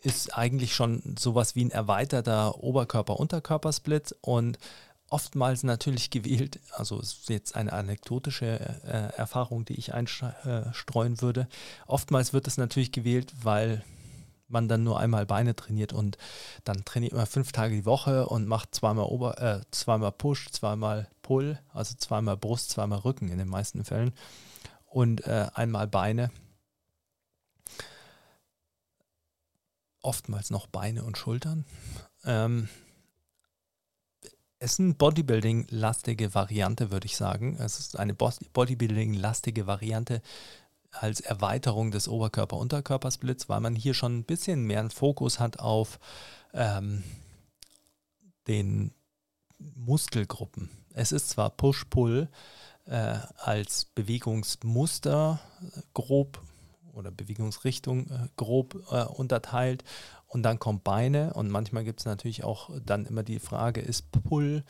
[0.02, 4.58] Ist eigentlich schon sowas wie ein erweiterter Oberkörper-Unterkörpersplit und
[5.08, 11.48] oftmals natürlich gewählt, also ist jetzt eine anekdotische äh, Erfahrung, die ich einstreuen würde.
[11.86, 13.84] Oftmals wird es natürlich gewählt, weil
[14.48, 16.18] man dann nur einmal Beine trainiert und
[16.64, 21.08] dann trainiert man fünf Tage die Woche und macht zweimal Ober, äh, zweimal Push, zweimal
[21.22, 24.12] Pull, also zweimal Brust, zweimal Rücken in den meisten Fällen
[24.86, 26.30] und äh, einmal Beine.
[30.00, 31.64] Oftmals noch Beine und Schultern.
[32.24, 32.68] Ähm,
[34.58, 37.56] es ist eine Bodybuilding-lastige Variante, würde ich sagen.
[37.60, 40.22] Es ist eine Bodybuilding-lastige Variante
[40.92, 45.98] als Erweiterung des Oberkörper-Unterkörpersplits, weil man hier schon ein bisschen mehr einen Fokus hat auf
[46.54, 47.02] ähm,
[48.46, 48.92] den
[49.58, 50.70] Muskelgruppen.
[50.94, 52.28] Es ist zwar Push-Pull
[52.86, 55.40] äh, als Bewegungsmuster
[55.94, 56.40] grob
[56.92, 59.84] oder Bewegungsrichtung äh, grob äh, unterteilt
[60.28, 64.10] und dann kommt Beine und manchmal gibt es natürlich auch dann immer die Frage, ist
[64.10, 64.64] Pull,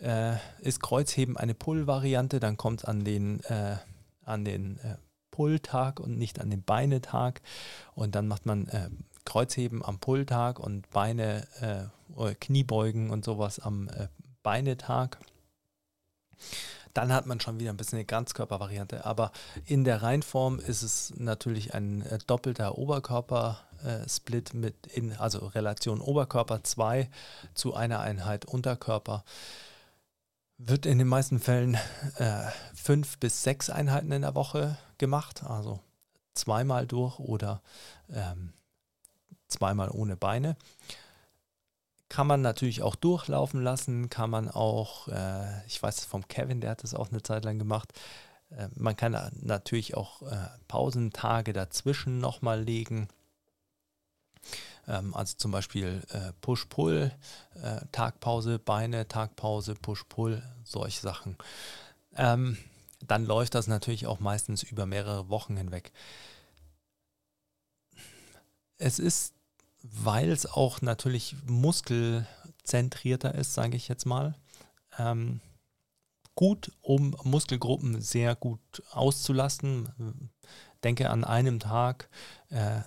[0.00, 3.76] äh, ist Kreuzheben eine Pull-Variante, dann kommt es an den, äh,
[4.24, 4.96] an den äh,
[5.34, 7.42] Pull-Tag und nicht an den Beinetag
[7.94, 8.88] und dann macht man äh,
[9.24, 11.46] Kreuzheben am Pull-Tag und Beine,
[12.40, 13.88] Kniebeugen und sowas am
[14.42, 15.16] Beinetag
[16.94, 19.04] dann hat man schon wieder ein bisschen eine Ganzkörpervariante.
[19.04, 19.32] Aber
[19.66, 26.62] in der Reinform ist es natürlich ein äh, doppelter Oberkörper-Split mit in, also Relation Oberkörper
[26.62, 27.10] 2
[27.52, 29.24] zu einer Einheit Unterkörper.
[30.66, 31.74] Wird in den meisten Fällen
[32.16, 35.80] äh, fünf bis sechs Einheiten in der Woche gemacht, also
[36.32, 37.60] zweimal durch oder
[38.10, 38.54] ähm,
[39.46, 40.56] zweimal ohne Beine.
[42.08, 46.70] Kann man natürlich auch durchlaufen lassen, kann man auch, äh, ich weiß vom Kevin, der
[46.70, 47.92] hat das auch eine Zeit lang gemacht,
[48.48, 53.08] äh, man kann natürlich auch äh, Pausentage dazwischen nochmal legen.
[54.88, 57.12] Ähm, also zum Beispiel äh, Push-Pull,
[57.62, 61.36] äh, Tagpause, Beine, Tagpause, Push-Pull, solche Sachen.
[62.16, 62.56] Ähm,
[63.06, 65.92] dann läuft das natürlich auch meistens über mehrere Wochen hinweg.
[68.78, 69.34] Es ist
[69.84, 74.34] weil es auch natürlich muskelzentrierter ist, sage ich jetzt mal.
[74.98, 75.40] Ähm,
[76.34, 80.32] gut, um Muskelgruppen sehr gut auszulasten.
[80.82, 82.08] Denke an einem Tag
[82.48, 82.80] äh,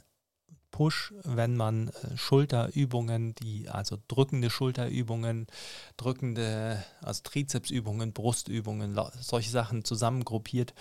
[0.77, 5.47] Push, wenn man äh, Schulterübungen, die also drückende Schulterübungen,
[5.97, 10.75] drückende, also Trizepsübungen, Brustübungen, solche Sachen zusammengruppiert,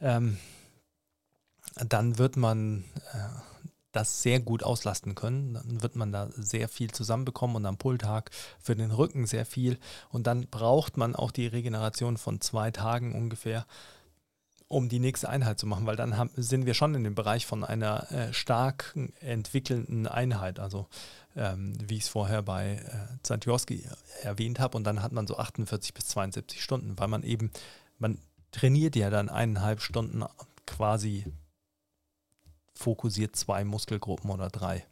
[0.00, 0.36] ähm,
[1.74, 2.84] dann wird man
[3.14, 3.18] äh,
[3.90, 5.54] das sehr gut auslasten können.
[5.54, 9.80] Dann wird man da sehr viel zusammenbekommen und am Pulltag für den Rücken sehr viel.
[10.10, 13.66] Und dann braucht man auch die Regeneration von zwei Tagen ungefähr,
[14.68, 17.46] um die nächste Einheit zu machen, weil dann haben, sind wir schon in dem Bereich
[17.46, 20.58] von einer äh, stark entwickelnden Einheit.
[20.58, 20.88] Also
[21.36, 23.86] ähm, wie ich es vorher bei äh, Zantioski
[24.22, 24.76] erwähnt habe.
[24.76, 27.50] Und dann hat man so 48 bis 72 Stunden, weil man eben,
[27.98, 28.18] man
[28.50, 30.24] trainiert ja dann eineinhalb Stunden
[30.66, 31.26] quasi
[32.74, 34.86] fokussiert zwei Muskelgruppen oder drei.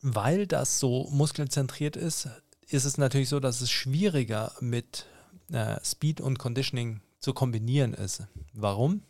[0.00, 2.28] Weil das so muskelzentriert ist,
[2.68, 5.06] ist es natürlich so, dass es schwieriger mit
[5.52, 8.22] äh, Speed und Conditioning zu kombinieren ist.
[8.52, 9.02] Warum?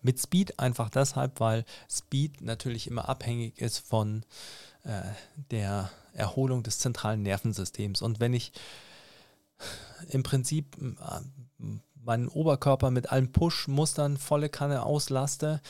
[0.00, 4.24] Mit Speed einfach deshalb, weil Speed natürlich immer abhängig ist von
[4.84, 5.02] äh,
[5.50, 8.00] der Erholung des zentralen Nervensystems.
[8.02, 8.52] Und wenn ich
[10.08, 11.20] im Prinzip äh,
[11.94, 15.60] meinen Oberkörper mit allen Push-Mustern volle Kanne auslaste,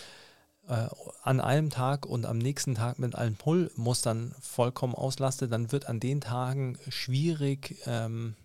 [0.68, 0.86] äh,
[1.22, 6.00] an einem Tag und am nächsten Tag mit allen Pull-Mustern vollkommen auslaste, dann wird an
[6.00, 8.36] den Tagen schwierig, ähm,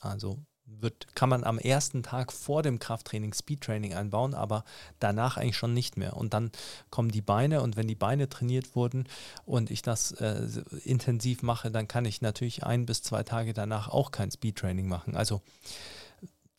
[0.00, 4.64] also wird, kann man am ersten Tag vor dem Krafttraining Speedtraining einbauen, aber
[4.98, 6.16] danach eigentlich schon nicht mehr.
[6.16, 6.50] Und dann
[6.90, 9.06] kommen die Beine und wenn die Beine trainiert wurden
[9.44, 10.46] und ich das äh,
[10.84, 15.16] intensiv mache, dann kann ich natürlich ein bis zwei Tage danach auch kein Speedtraining machen.
[15.16, 15.42] Also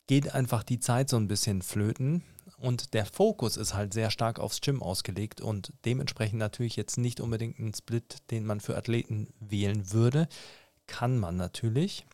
[0.06, 2.22] geht einfach die Zeit so ein bisschen flöten
[2.58, 7.20] und der Fokus ist halt sehr stark aufs Gym ausgelegt und dementsprechend natürlich jetzt nicht
[7.20, 10.28] unbedingt ein Split, den man für Athleten wählen würde.
[10.86, 12.06] Kann man natürlich.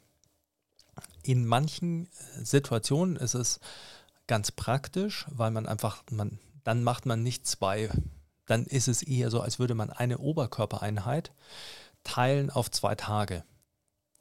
[1.22, 3.60] In manchen äh, Situationen ist es
[4.26, 7.90] ganz praktisch, weil man einfach, man, dann macht man nicht zwei,
[8.46, 11.32] dann ist es eher so, als würde man eine Oberkörpereinheit
[12.04, 13.44] teilen auf zwei Tage.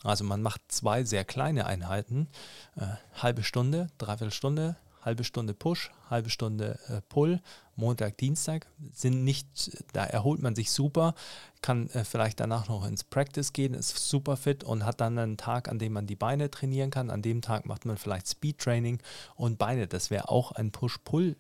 [0.04, 2.28] Also man macht zwei sehr kleine Einheiten,
[2.76, 7.42] äh, halbe Stunde, dreiviertel Stunde, halbe Stunde Push, halbe Stunde äh, Pull,
[7.76, 9.48] Montag, Dienstag, sind nicht,
[9.94, 11.16] da erholt man sich super,
[11.62, 15.38] kann äh, vielleicht danach noch ins Practice gehen, ist super fit und hat dann einen
[15.38, 17.10] Tag, an dem man die Beine trainieren kann.
[17.10, 19.00] An dem Tag macht man vielleicht Speed Training
[19.36, 19.88] und Beine.
[19.88, 21.36] Das wäre auch ein Push-Pull.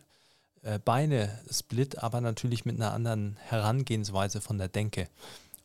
[0.63, 0.79] Äh,
[1.97, 5.07] aber natürlich mit einer anderen Herangehensweise von der Denke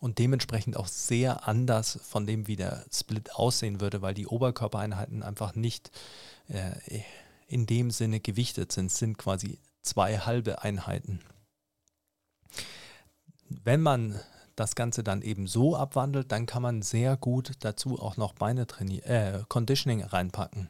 [0.00, 5.22] und dementsprechend auch sehr anders von dem, wie der Split aussehen würde, weil die Oberkörpereinheiten
[5.22, 5.90] einfach nicht
[6.48, 7.00] äh,
[7.46, 8.90] in dem Sinne gewichtet sind.
[8.90, 11.20] Sind quasi zwei halbe Einheiten.
[13.48, 14.20] Wenn man
[14.56, 18.66] das Ganze dann eben so abwandelt, dann kann man sehr gut dazu auch noch Beine
[18.66, 20.68] trainieren, äh, Conditioning reinpacken.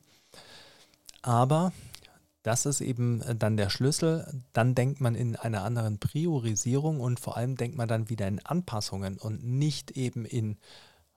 [1.22, 1.72] Aber
[2.42, 4.42] das ist eben äh, dann der Schlüssel.
[4.52, 8.44] Dann denkt man in einer anderen Priorisierung und vor allem denkt man dann wieder in
[8.44, 10.56] Anpassungen und nicht eben in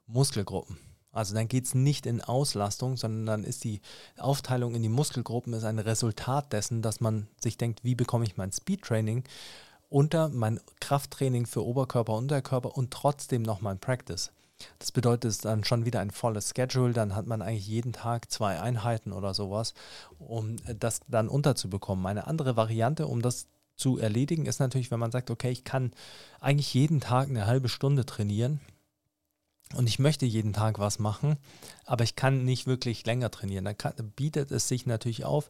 [0.08, 0.78] Muskelgruppen.
[1.20, 3.82] Also dann geht es nicht in Auslastung, sondern dann ist die
[4.18, 8.38] Aufteilung in die Muskelgruppen ist ein Resultat dessen, dass man sich denkt, wie bekomme ich
[8.38, 9.26] mein Speedtraining
[9.90, 14.32] unter mein Krafttraining für Oberkörper, Unterkörper und trotzdem noch mein Practice.
[14.78, 18.32] Das bedeutet es dann schon wieder ein volles Schedule, dann hat man eigentlich jeden Tag
[18.32, 19.74] zwei Einheiten oder sowas,
[20.20, 22.06] um das dann unterzubekommen.
[22.06, 25.92] Eine andere Variante, um das zu erledigen, ist natürlich, wenn man sagt, okay, ich kann
[26.40, 28.62] eigentlich jeden Tag eine halbe Stunde trainieren
[29.76, 31.38] und ich möchte jeden Tag was machen,
[31.86, 33.66] aber ich kann nicht wirklich länger trainieren.
[33.66, 35.50] Dann kann, bietet es sich natürlich auf,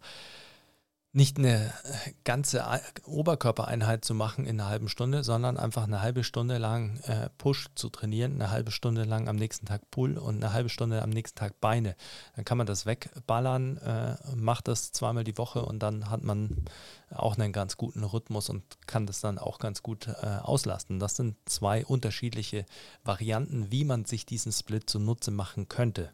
[1.12, 2.64] nicht eine äh, ganze
[3.04, 7.68] Oberkörpereinheit zu machen in einer halben Stunde, sondern einfach eine halbe Stunde lang äh, Push
[7.74, 11.10] zu trainieren, eine halbe Stunde lang am nächsten Tag Pull und eine halbe Stunde am
[11.10, 11.96] nächsten Tag Beine.
[12.36, 16.66] Dann kann man das wegballern, äh, macht das zweimal die Woche und dann hat man
[17.10, 21.00] auch einen ganz guten Rhythmus und kann das dann auch ganz gut äh, auslasten.
[21.00, 22.68] Das sind zwei unterschiedliche
[23.04, 26.12] Varianten, wie man sich diesen Split zunutze machen könnte.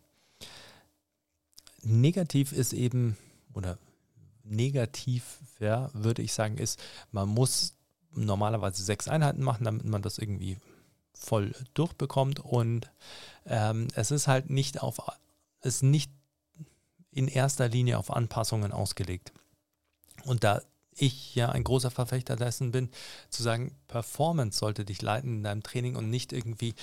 [1.82, 3.18] Negativ ist eben,
[3.54, 3.78] oder
[4.46, 6.80] negativ, ja, würde ich sagen, ist,
[7.12, 7.76] man muss
[8.12, 10.58] normalerweise sechs Einheiten machen, damit man das irgendwie
[11.14, 12.40] voll durchbekommt.
[12.40, 12.90] Und
[13.46, 15.00] ähm, es ist halt nicht auf,
[15.62, 16.12] ist nicht
[17.12, 19.34] in erster Linie auf Anpassungen ausgelegt.
[20.24, 20.62] Und da
[20.98, 22.90] ich ja ein großer Verfechter dessen bin,
[23.30, 26.74] zu sagen, Performance sollte dich leiten in deinem Training und nicht irgendwie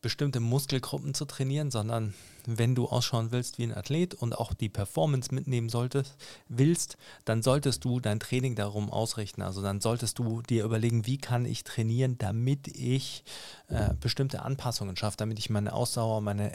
[0.00, 2.14] bestimmte Muskelgruppen zu trainieren, sondern
[2.46, 6.16] wenn du ausschauen willst wie ein Athlet und auch die Performance mitnehmen solltest,
[6.48, 9.42] willst, dann solltest du dein Training darum ausrichten.
[9.42, 13.24] Also dann solltest du dir überlegen, wie kann ich trainieren, damit ich
[13.68, 16.52] äh, bestimmte Anpassungen schaffe, damit ich meine Ausdauer, meine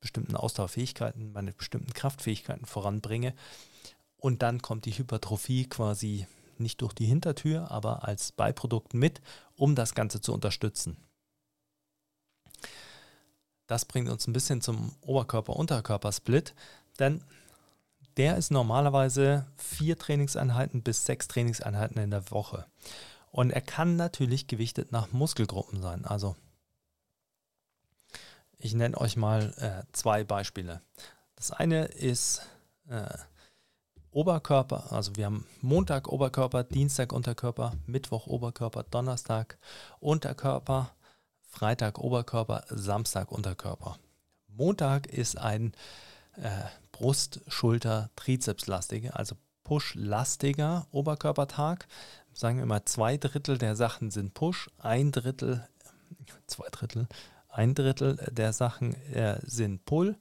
[0.00, 3.34] bestimmten Ausdauerfähigkeiten, meine bestimmten Kraftfähigkeiten voranbringe.
[4.16, 6.26] Und dann kommt die Hypertrophie quasi
[6.58, 9.20] nicht durch die Hintertür, aber als Beiprodukt mit,
[9.56, 10.96] um das Ganze zu unterstützen.
[13.66, 16.54] Das bringt uns ein bisschen zum Oberkörper-Unterkörper-Split,
[16.98, 17.22] denn
[18.16, 22.66] der ist normalerweise vier Trainingseinheiten bis sechs Trainingseinheiten in der Woche.
[23.30, 26.04] Und er kann natürlich gewichtet nach Muskelgruppen sein.
[26.04, 26.36] Also
[28.58, 30.82] ich nenne euch mal äh, zwei Beispiele.
[31.36, 32.46] Das eine ist
[32.88, 33.08] äh,
[34.12, 39.58] Oberkörper, also wir haben Montag Oberkörper, Dienstag Unterkörper, Mittwoch Oberkörper, Donnerstag
[40.00, 40.94] Unterkörper,
[41.52, 43.98] Freitag Oberkörper, Samstag Unterkörper.
[44.48, 45.74] Montag ist ein
[46.36, 46.48] äh,
[46.92, 51.86] Brust-, Schulter-, Trizeps-lastiger, also Push-lastiger Oberkörpertag.
[52.32, 55.68] Sagen wir mal, zwei Drittel der Sachen sind Push, ein Drittel,
[56.46, 57.06] zwei Drittel,
[57.50, 60.16] ein Drittel der Sachen äh, sind Pull.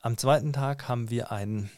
[0.00, 1.70] Am zweiten Tag haben wir einen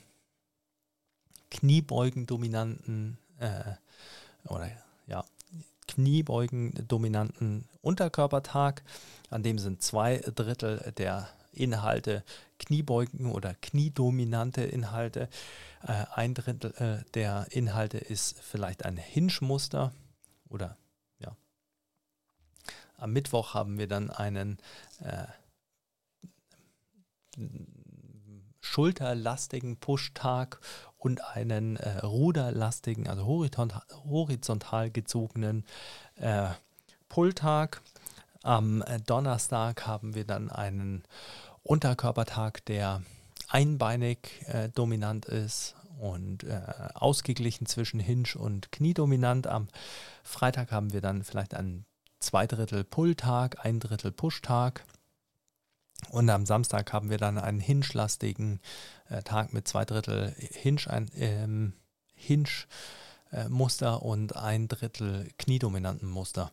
[1.51, 3.73] Kniebeugen-dominanten äh,
[4.47, 4.71] oder
[5.07, 5.25] ja,
[5.95, 8.83] Kniebeugen-dominanten Unterkörpertag.
[9.31, 12.25] An dem sind zwei Drittel der Inhalte
[12.59, 15.29] Kniebeugen oder kniedominante Inhalte.
[15.83, 19.93] Äh, ein Drittel äh, der Inhalte ist vielleicht ein Hinge-Muster
[20.49, 20.77] oder
[21.19, 21.37] ja.
[22.97, 24.59] Am Mittwoch haben wir dann einen
[25.01, 25.27] äh,
[28.61, 30.61] schulterlastigen Pushtag
[31.05, 35.65] und einen äh, ruderlastigen, also horizontal, horizontal gezogenen
[36.17, 36.49] äh,
[37.11, 37.83] Pulltag.
[38.43, 41.05] Am äh, Donnerstag haben wir dann einen
[41.63, 43.03] Unterkörpertag, der
[43.49, 46.61] einbeinig äh, dominant ist und äh,
[46.95, 49.47] ausgeglichen zwischen Hinge und Kniedominant.
[49.47, 49.69] Am
[50.23, 51.85] Freitag haben wir dann vielleicht einen
[52.19, 54.83] zwei Drittel Pulltag, ein Drittel Pushtag.
[56.11, 58.61] Und am Samstag haben wir dann einen Hinge-lastigen
[59.09, 61.73] äh, Tag mit zwei Drittel Hinge, ein, ähm,
[62.15, 62.49] Hinge
[63.33, 66.53] äh, Muster und ein Drittel kniedominanten Muster.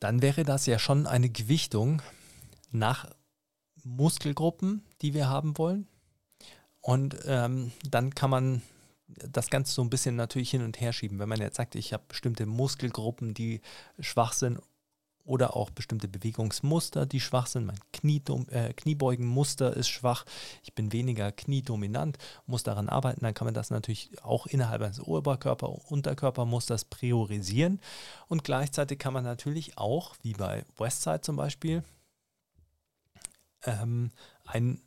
[0.00, 2.02] Dann wäre das ja schon eine Gewichtung
[2.70, 3.08] nach
[3.84, 5.86] Muskelgruppen, die wir haben wollen.
[6.80, 8.62] Und ähm, dann kann man
[9.06, 11.18] das Ganze so ein bisschen natürlich hin und her schieben.
[11.18, 13.60] Wenn man jetzt sagt, ich habe bestimmte Muskelgruppen, die
[14.00, 14.60] schwach sind
[15.24, 17.66] oder auch bestimmte Bewegungsmuster, die schwach sind.
[17.66, 20.24] Mein Kniedom äh, Kniebeugenmuster ist schwach.
[20.62, 23.20] Ich bin weniger kniedominant, muss daran arbeiten.
[23.20, 27.80] Dann kann man das natürlich auch innerhalb eines Oberkörper-Unterkörpermusters priorisieren.
[28.28, 31.84] Und gleichzeitig kann man natürlich auch, wie bei Westside zum Beispiel,
[33.64, 34.10] ähm,
[34.44, 34.80] ein,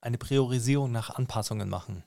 [0.00, 2.02] eine Priorisierung nach Anpassungen machen.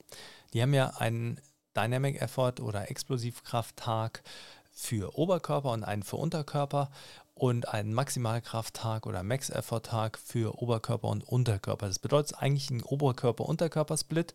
[0.53, 1.39] Die haben ja einen
[1.75, 4.23] Dynamic Effort oder Explosivkrafttag
[4.71, 6.91] für Oberkörper und einen für Unterkörper
[7.37, 11.87] und einen Maximalkrafttag oder Max-Effort-Tag für Oberkörper und Unterkörper.
[11.87, 14.33] Das bedeutet eigentlich ein Oberkörper-Unterkörper-Split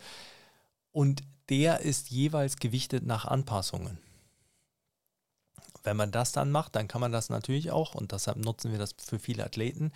[0.93, 3.99] und der ist jeweils gewichtet nach Anpassungen.
[5.83, 8.79] Wenn man das dann macht, dann kann man das natürlich auch, und deshalb nutzen wir
[8.79, 9.93] das für viele Athleten,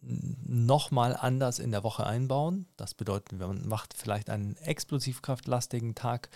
[0.00, 2.66] nochmal anders in der Woche einbauen.
[2.76, 6.30] Das bedeutet, man macht vielleicht einen explosivkraftlastigen Tag,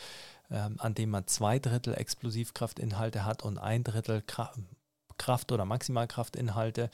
[0.51, 4.23] ähm, an dem man zwei Drittel Explosivkraftinhalte hat und ein Drittel
[5.19, 6.91] Kraft- oder Maximalkraftinhalte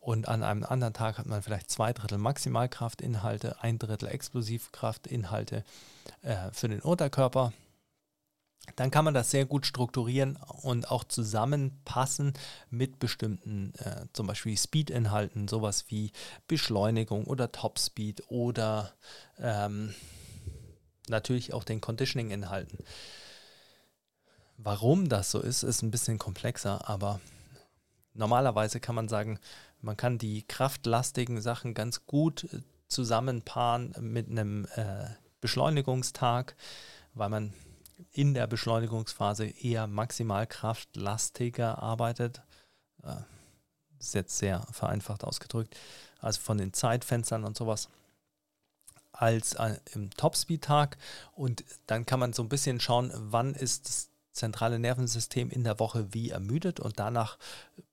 [0.00, 5.64] und an einem anderen Tag hat man vielleicht zwei Drittel Maximalkraftinhalte, ein Drittel Explosivkraftinhalte
[6.22, 7.52] äh, für den Unterkörper.
[8.76, 12.34] Dann kann man das sehr gut strukturieren und auch zusammenpassen
[12.70, 16.12] mit bestimmten, äh, zum Beispiel Speed-Inhalten, sowas wie
[16.46, 18.92] Beschleunigung oder Topspeed oder
[19.38, 19.94] ähm,
[21.08, 22.78] natürlich auch den Conditioning-Inhalten.
[24.58, 27.20] Warum das so ist, ist ein bisschen komplexer, aber
[28.18, 29.38] normalerweise kann man sagen,
[29.80, 35.06] man kann die kraftlastigen Sachen ganz gut äh, zusammenpaaren mit einem äh,
[35.40, 36.56] Beschleunigungstag,
[37.14, 37.52] weil man
[38.12, 42.42] in der Beschleunigungsphase eher maximal kraftlastiger arbeitet.
[43.02, 43.16] Äh,
[43.98, 45.76] ist jetzt sehr vereinfacht ausgedrückt.
[46.20, 47.88] Also von den Zeitfenstern und sowas
[49.12, 50.96] als äh, im Topspeed-Tag.
[51.32, 55.78] Und dann kann man so ein bisschen schauen, wann ist das zentrale Nervensystem in der
[55.78, 57.38] Woche wie ermüdet und danach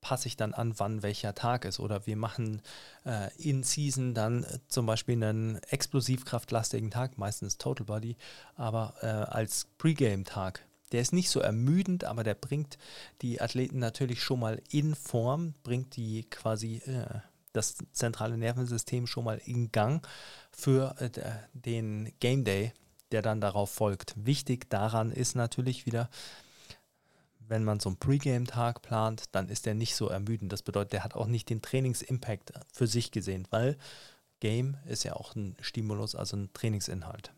[0.00, 1.80] passe ich dann an, wann welcher Tag ist.
[1.80, 2.62] Oder wir machen
[3.04, 8.16] äh, in Season dann äh, zum Beispiel einen explosivkraftlastigen Tag, meistens Total Body,
[8.54, 10.64] aber äh, als Pre-Game-Tag.
[10.92, 12.78] Der ist nicht so ermüdend, aber der bringt
[13.20, 17.20] die Athleten natürlich schon mal in Form, bringt die quasi äh,
[17.52, 20.06] das zentrale Nervensystem schon mal in Gang
[20.52, 21.10] für äh,
[21.54, 22.72] den Game Day
[23.12, 24.14] der dann darauf folgt.
[24.16, 26.08] Wichtig daran ist natürlich wieder,
[27.38, 30.52] wenn man so einen Pre-Game-Tag plant, dann ist der nicht so ermüdend.
[30.52, 33.76] Das bedeutet, der hat auch nicht den Trainingsimpact für sich gesehen, weil
[34.40, 37.32] Game ist ja auch ein Stimulus, also ein Trainingsinhalt.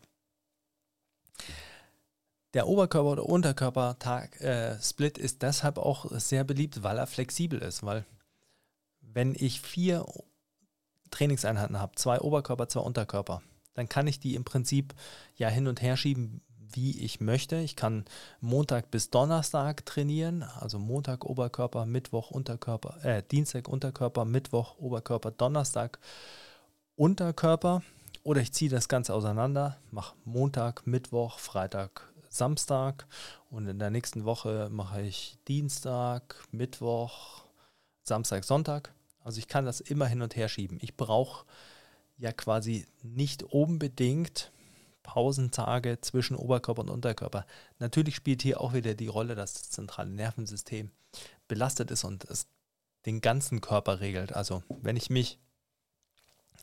[2.55, 7.83] Der Oberkörper- oder Unterkörper-Split äh, ist deshalb auch sehr beliebt, weil er flexibel ist.
[7.83, 8.05] Weil
[9.01, 10.05] wenn ich vier
[11.11, 13.43] Trainingseinheiten habe, zwei Oberkörper, zwei Unterkörper,
[13.79, 14.93] dann kann ich die im Prinzip
[15.37, 16.41] ja hin und her schieben,
[16.73, 17.55] wie ich möchte.
[17.55, 18.03] Ich kann
[18.41, 25.97] Montag bis Donnerstag trainieren, also Montag Oberkörper, Mittwoch Unterkörper, äh, Dienstag Unterkörper, Mittwoch Oberkörper, Donnerstag
[26.97, 27.81] Unterkörper.
[28.23, 33.07] Oder ich ziehe das Ganze auseinander, mache Montag, Mittwoch, Freitag, Samstag
[33.49, 37.45] und in der nächsten Woche mache ich Dienstag, Mittwoch,
[38.03, 38.93] Samstag, Sonntag.
[39.23, 40.79] Also ich kann das immer hin und her schieben.
[40.81, 41.45] Ich brauche
[42.19, 44.51] ja quasi nicht unbedingt
[45.01, 47.45] Pausentage zwischen Oberkörper und Unterkörper.
[47.79, 50.91] Natürlich spielt hier auch wieder die Rolle, dass das zentrale Nervensystem
[51.47, 52.47] belastet ist und es
[53.05, 54.35] den ganzen Körper regelt.
[54.35, 55.39] Also wenn ich mich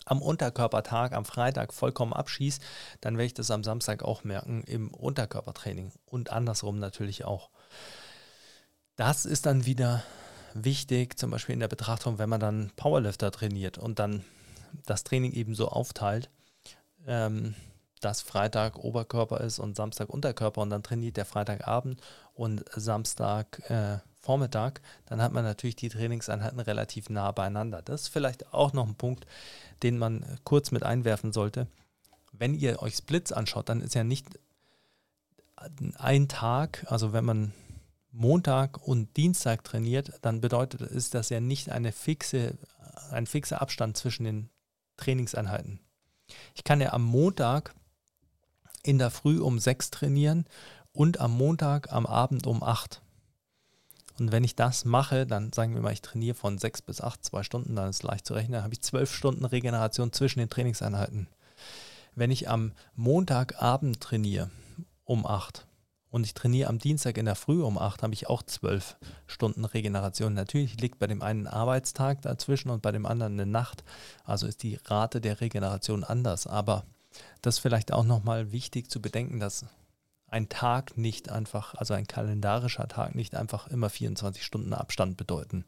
[0.04, 2.61] am Unterkörpertag, am Freitag vollkommen abschieße,
[3.00, 7.50] dann werde ich das am Samstag auch merken im Unterkörpertraining und andersrum natürlich auch.
[8.94, 10.04] Das ist dann wieder
[10.54, 14.24] wichtig, zum Beispiel in der Betrachtung, wenn man dann Powerlifter trainiert und dann
[14.87, 16.31] das Training eben so aufteilt,
[17.07, 17.55] ähm,
[18.01, 22.01] dass Freitag Oberkörper ist und Samstag Unterkörper und dann trainiert der Freitagabend
[22.35, 27.81] und Samstag äh, Vormittag, dann hat man natürlich die Trainingseinheiten relativ nah beieinander.
[27.81, 29.24] Das ist vielleicht auch noch ein Punkt,
[29.85, 31.68] den man kurz mit einwerfen sollte.
[32.33, 34.27] Wenn ihr euch Splits anschaut, dann ist ja nicht
[35.97, 37.53] ein Tag, also wenn man
[38.11, 42.59] Montag und Dienstag trainiert, dann bedeutet ist das ja nicht eine fixe,
[43.11, 44.51] ein fixer Abstand zwischen den
[44.97, 45.80] Trainingseinheiten.
[46.55, 47.74] Ich kann ja am Montag
[48.82, 50.47] in der Früh um 6 trainieren
[50.92, 53.03] und am Montag am Abend um 8.
[54.18, 57.22] Und wenn ich das mache, dann sagen wir mal, ich trainiere von 6 bis 8,
[57.24, 60.49] zwei Stunden, dann ist leicht zu rechnen, dann habe ich 12 Stunden Regeneration zwischen den
[60.49, 61.28] Trainingseinheiten.
[62.14, 64.51] Wenn ich am Montagabend trainiere
[65.05, 65.66] um 8,
[66.17, 68.97] und ich trainiere am Dienstag in der Früh um 8, habe ich auch 12
[69.27, 70.33] Stunden Regeneration.
[70.33, 73.85] Natürlich liegt bei dem einen Arbeitstag dazwischen und bei dem anderen eine Nacht.
[74.25, 76.47] Also ist die Rate der Regeneration anders.
[76.47, 76.87] Aber
[77.43, 79.67] das ist vielleicht auch nochmal wichtig zu bedenken, dass
[80.29, 85.67] ein Tag nicht einfach, also ein kalendarischer Tag nicht einfach immer 24 Stunden Abstand bedeuten.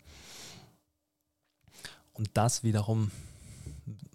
[2.15, 3.11] Und das wiederum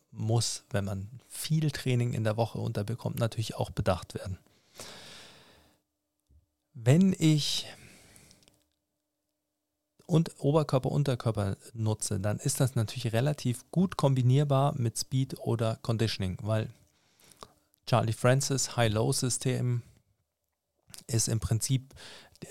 [0.09, 4.39] muss, wenn man viel Training in der Woche unterbekommt, natürlich auch bedacht werden.
[6.73, 7.67] Wenn ich
[10.05, 16.37] und Oberkörper, Unterkörper nutze, dann ist das natürlich relativ gut kombinierbar mit Speed oder Conditioning,
[16.41, 16.69] weil
[17.85, 19.81] Charlie Francis High-Low-System
[21.07, 21.93] ist im Prinzip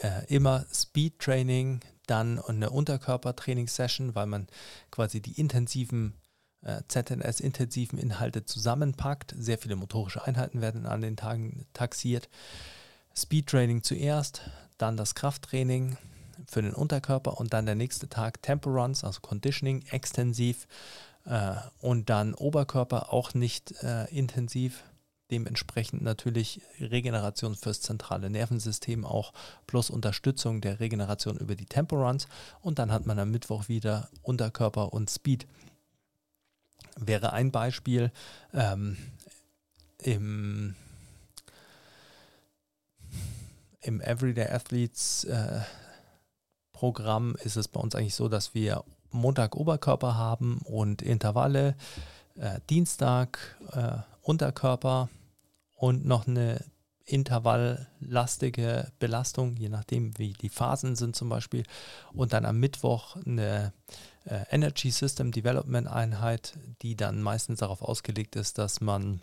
[0.02, 4.48] äh, immer Speed Training, dann eine Unterkörpertraining-Session, weil man
[4.90, 6.14] quasi die intensiven
[6.62, 9.34] äh, ZNS-intensiven Inhalte zusammenpackt.
[9.38, 12.28] Sehr viele motorische Einheiten werden an den Tagen taxiert.
[13.16, 14.42] Speed Training zuerst,
[14.78, 15.96] dann das Krafttraining
[16.46, 20.66] für den Unterkörper und dann der nächste Tag Tempo Runs, also Conditioning, extensiv
[21.24, 24.82] äh, und dann Oberkörper auch nicht äh, intensiv
[25.32, 29.32] dementsprechend natürlich Regeneration fürs zentrale Nervensystem auch
[29.66, 32.28] plus Unterstützung der Regeneration über die Temporuns
[32.60, 35.46] und dann hat man am Mittwoch wieder Unterkörper und Speed.
[36.96, 38.12] Wäre ein Beispiel
[38.52, 38.98] ähm,
[39.98, 40.74] im,
[43.82, 45.60] im Everyday Athletes äh,
[46.72, 51.76] Programm ist es bei uns eigentlich so, dass wir Montag Oberkörper haben und Intervalle,
[52.36, 55.08] äh, Dienstag äh, Unterkörper,
[55.82, 56.64] und noch eine
[57.06, 61.64] intervalllastige Belastung, je nachdem, wie die Phasen sind zum Beispiel.
[62.12, 63.72] Und dann am Mittwoch eine
[64.24, 69.22] äh, Energy System Development Einheit, die dann meistens darauf ausgelegt ist, dass man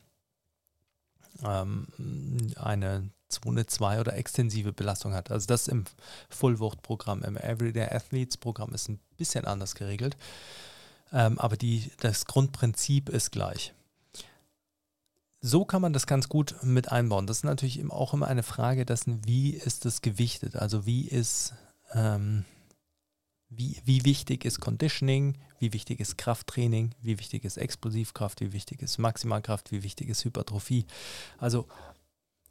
[1.46, 1.88] ähm,
[2.58, 5.32] eine Zone 2 oder extensive Belastung hat.
[5.32, 5.86] Also das im
[6.30, 10.18] Fullwucht-Programm, im Everyday Athletes Programm ist ein bisschen anders geregelt.
[11.12, 13.74] Ähm, aber die, das Grundprinzip ist gleich
[15.42, 17.28] so kann man das ganz gut mit einbauen.
[17.28, 20.56] Das ist natürlich auch immer eine Frage dessen, wie ist das gewichtet?
[20.56, 21.54] Also wie ist,
[21.94, 22.46] ähm,
[23.50, 28.82] wie, wie wichtig ist Conditioning, wie wichtig ist Krafttraining, wie wichtig ist Explosivkraft, wie wichtig
[28.82, 30.86] ist Maximalkraft, wie wichtig ist Hypertrophie.
[31.38, 31.68] Also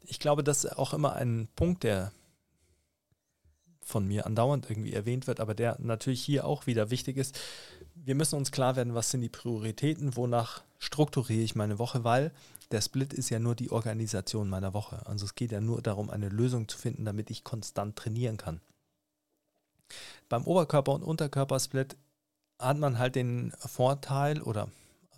[0.08, 2.12] ich glaube, das ist auch immer ein Punkt, der
[3.82, 7.38] von mir andauernd irgendwie erwähnt wird, aber der natürlich hier auch wieder wichtig ist.
[7.94, 12.32] Wir müssen uns klar werden, was sind die Prioritäten, wonach strukturiere ich meine Woche, weil
[12.70, 15.06] der Split ist ja nur die Organisation meiner Woche.
[15.06, 18.60] Also es geht ja nur darum, eine Lösung zu finden, damit ich konstant trainieren kann.
[20.28, 21.96] Beim Oberkörper- und Unterkörpersplit
[22.58, 24.68] hat man halt den Vorteil oder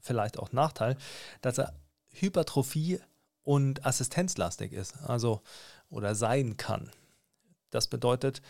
[0.00, 0.96] vielleicht auch Nachteil,
[1.42, 1.74] dass er
[2.12, 3.00] Hypertrophie
[3.42, 5.42] und assistenzlastig ist, also
[5.88, 6.90] oder sein kann.
[7.70, 8.42] Das bedeutet,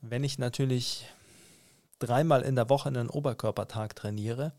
[0.00, 1.06] wenn ich natürlich
[1.98, 4.52] dreimal in der Woche einen Oberkörpertag trainiere,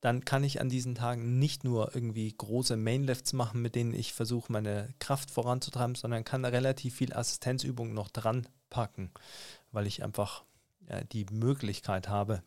[0.00, 4.12] dann kann ich an diesen Tagen nicht nur irgendwie große Mainlifts machen, mit denen ich
[4.12, 9.10] versuche, meine Kraft voranzutreiben, sondern kann relativ viel Assistenzübungen noch dran packen,
[9.72, 10.44] weil ich einfach
[10.88, 12.42] ja, die Möglichkeit habe.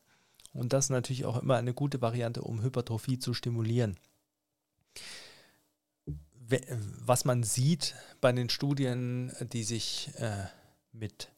[0.54, 3.98] Und das ist natürlich auch immer eine gute Variante, um Hypertrophie zu stimulieren.
[7.06, 10.46] Was man sieht bei den Studien, die sich äh,
[10.92, 11.30] mit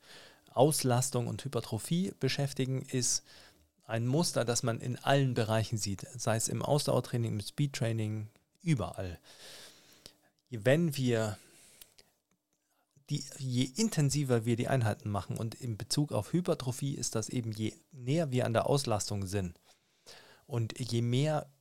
[0.51, 3.23] Auslastung und Hypertrophie beschäftigen, ist,
[3.85, 8.29] ein Muster, das man in allen Bereichen sieht, sei es im Ausdauertraining, im Speedtraining,
[8.61, 9.19] überall.
[10.49, 11.37] Wenn wir
[13.09, 17.51] die, je intensiver wir die Einheiten machen und in Bezug auf Hypertrophie ist das eben,
[17.51, 19.59] je näher wir an der Auslastung sind
[20.47, 21.51] und je mehr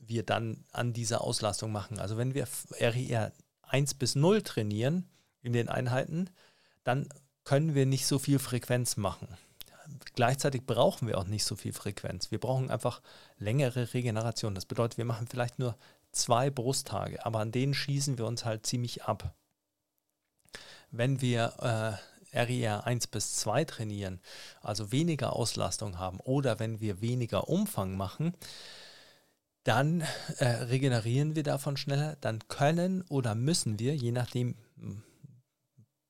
[0.00, 1.98] wir dann an dieser Auslastung machen.
[1.98, 2.46] Also wenn wir
[2.80, 3.32] RER
[3.62, 5.08] 1 bis 0 trainieren
[5.42, 6.30] in den Einheiten,
[6.84, 7.08] dann
[7.44, 9.28] können wir nicht so viel Frequenz machen
[10.14, 12.30] gleichzeitig brauchen wir auch nicht so viel Frequenz.
[12.30, 13.02] Wir brauchen einfach
[13.38, 14.54] längere Regeneration.
[14.54, 15.76] Das bedeutet, wir machen vielleicht nur
[16.12, 19.34] zwei Brusttage, aber an denen schießen wir uns halt ziemlich ab.
[20.90, 22.00] Wenn wir
[22.32, 24.20] äh, RER 1 bis 2 trainieren,
[24.60, 28.32] also weniger Auslastung haben oder wenn wir weniger Umfang machen,
[29.64, 30.02] dann
[30.38, 34.56] äh, regenerieren wir davon schneller, dann können oder müssen wir, je nachdem,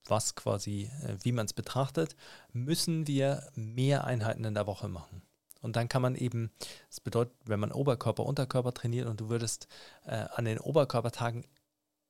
[0.05, 2.17] was quasi, äh, wie man es betrachtet,
[2.53, 5.23] müssen wir mehr Einheiten in der Woche machen.
[5.61, 6.53] Und dann kann man eben,
[6.89, 9.67] das bedeutet, wenn man Oberkörper, Unterkörper trainiert und du würdest
[10.07, 11.45] äh, an den Oberkörpertagen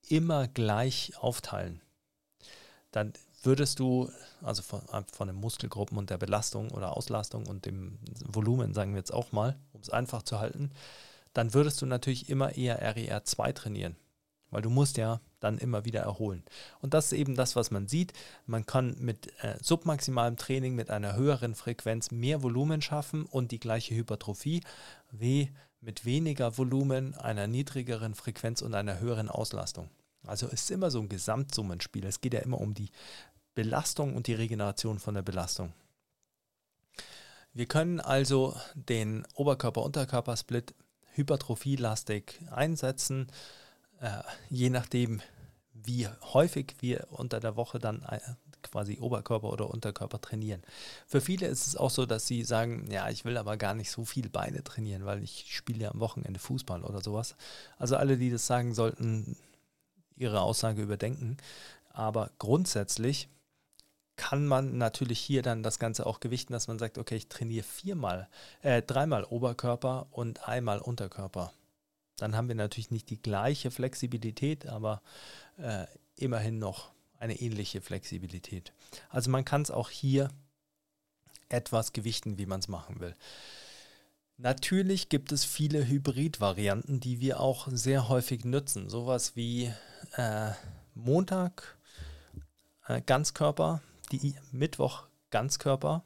[0.08, 1.80] immer gleich aufteilen,
[2.90, 3.12] dann
[3.42, 4.10] würdest du,
[4.42, 8.92] also von, äh, von den Muskelgruppen und der Belastung oder Auslastung und dem Volumen, sagen
[8.92, 10.70] wir jetzt auch mal, um es einfach zu halten,
[11.38, 13.94] dann würdest du natürlich immer eher RER 2 trainieren.
[14.50, 16.42] Weil du musst ja dann immer wieder erholen.
[16.80, 18.12] Und das ist eben das, was man sieht.
[18.44, 23.60] Man kann mit äh, submaximalem Training mit einer höheren Frequenz mehr Volumen schaffen und die
[23.60, 24.64] gleiche Hypertrophie
[25.12, 29.90] wie mit weniger Volumen, einer niedrigeren Frequenz und einer höheren Auslastung.
[30.26, 32.04] Also es ist immer so ein Gesamtsummenspiel.
[32.04, 32.90] Es geht ja immer um die
[33.54, 35.72] Belastung und die Regeneration von der Belastung.
[37.52, 40.74] Wir können also den Oberkörper-Unterkörper-Split
[41.18, 43.26] hypertrophielastig einsetzen,
[44.00, 45.20] äh, je nachdem,
[45.74, 48.20] wie häufig wir unter der Woche dann äh,
[48.62, 50.62] quasi Oberkörper oder Unterkörper trainieren.
[51.06, 53.90] Für viele ist es auch so, dass sie sagen, ja, ich will aber gar nicht
[53.90, 57.36] so viel Beine trainieren, weil ich spiele ja am Wochenende Fußball oder sowas.
[57.76, 59.36] Also alle, die das sagen, sollten
[60.16, 61.36] ihre Aussage überdenken.
[61.92, 63.28] Aber grundsätzlich
[64.18, 67.64] kann man natürlich hier dann das Ganze auch gewichten, dass man sagt, okay, ich trainiere
[67.64, 68.28] viermal,
[68.60, 71.52] äh, dreimal Oberkörper und einmal Unterkörper.
[72.16, 75.00] Dann haben wir natürlich nicht die gleiche Flexibilität, aber
[75.56, 78.72] äh, immerhin noch eine ähnliche Flexibilität.
[79.08, 80.30] Also man kann es auch hier
[81.48, 83.14] etwas gewichten, wie man es machen will.
[84.36, 88.88] Natürlich gibt es viele Hybrid-Varianten, die wir auch sehr häufig nutzen.
[88.88, 89.72] Sowas wie
[90.16, 90.50] äh,
[90.94, 91.76] Montag
[92.86, 93.80] äh, Ganzkörper,
[94.12, 96.04] die Mittwoch Ganzkörper,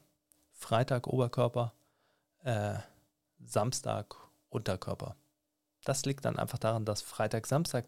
[0.51, 1.73] Freitag Oberkörper,
[2.43, 2.75] äh,
[3.45, 4.15] Samstag
[4.49, 5.15] Unterkörper.
[5.83, 7.85] Das liegt dann einfach daran, dass Freitag, Samstag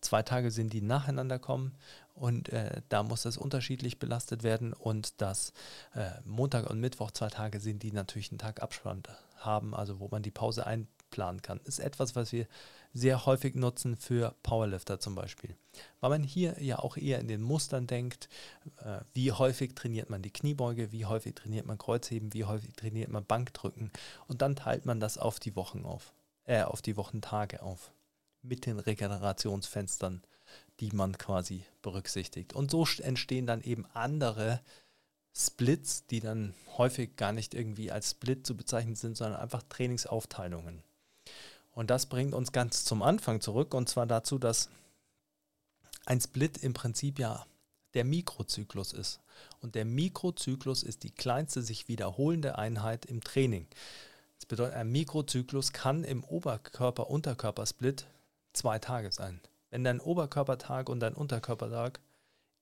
[0.00, 1.74] zwei Tage sind, die nacheinander kommen
[2.14, 5.52] und äh, da muss das unterschiedlich belastet werden und dass
[5.94, 10.08] äh, Montag und Mittwoch zwei Tage sind, die natürlich einen Tag Abstand haben, also wo
[10.10, 11.60] man die Pause einplanen kann.
[11.64, 12.46] Ist etwas, was wir
[12.94, 15.56] sehr häufig nutzen für Powerlifter zum Beispiel.
[16.00, 18.28] Weil man hier ja auch eher in den Mustern denkt,
[18.78, 23.10] äh, wie häufig trainiert man die Kniebeuge, wie häufig trainiert man Kreuzheben, wie häufig trainiert
[23.10, 23.90] man Bankdrücken
[24.28, 26.14] und dann teilt man das auf die Wochen auf,
[26.44, 27.92] äh, auf die Wochentage auf
[28.42, 30.22] mit den Regenerationsfenstern,
[30.78, 32.52] die man quasi berücksichtigt.
[32.52, 34.60] Und so entstehen dann eben andere
[35.36, 40.84] Splits, die dann häufig gar nicht irgendwie als Split zu bezeichnen sind, sondern einfach Trainingsaufteilungen.
[41.74, 44.70] Und das bringt uns ganz zum Anfang zurück, und zwar dazu, dass
[46.06, 47.46] ein Split im Prinzip ja
[47.94, 49.20] der Mikrozyklus ist.
[49.60, 53.66] Und der Mikrozyklus ist die kleinste sich wiederholende Einheit im Training.
[54.36, 58.06] Das bedeutet, ein Mikrozyklus kann im Oberkörper-Unterkörper-Split
[58.52, 59.40] zwei Tage sein.
[59.70, 62.00] Wenn dein Oberkörpertag und dein Unterkörpertag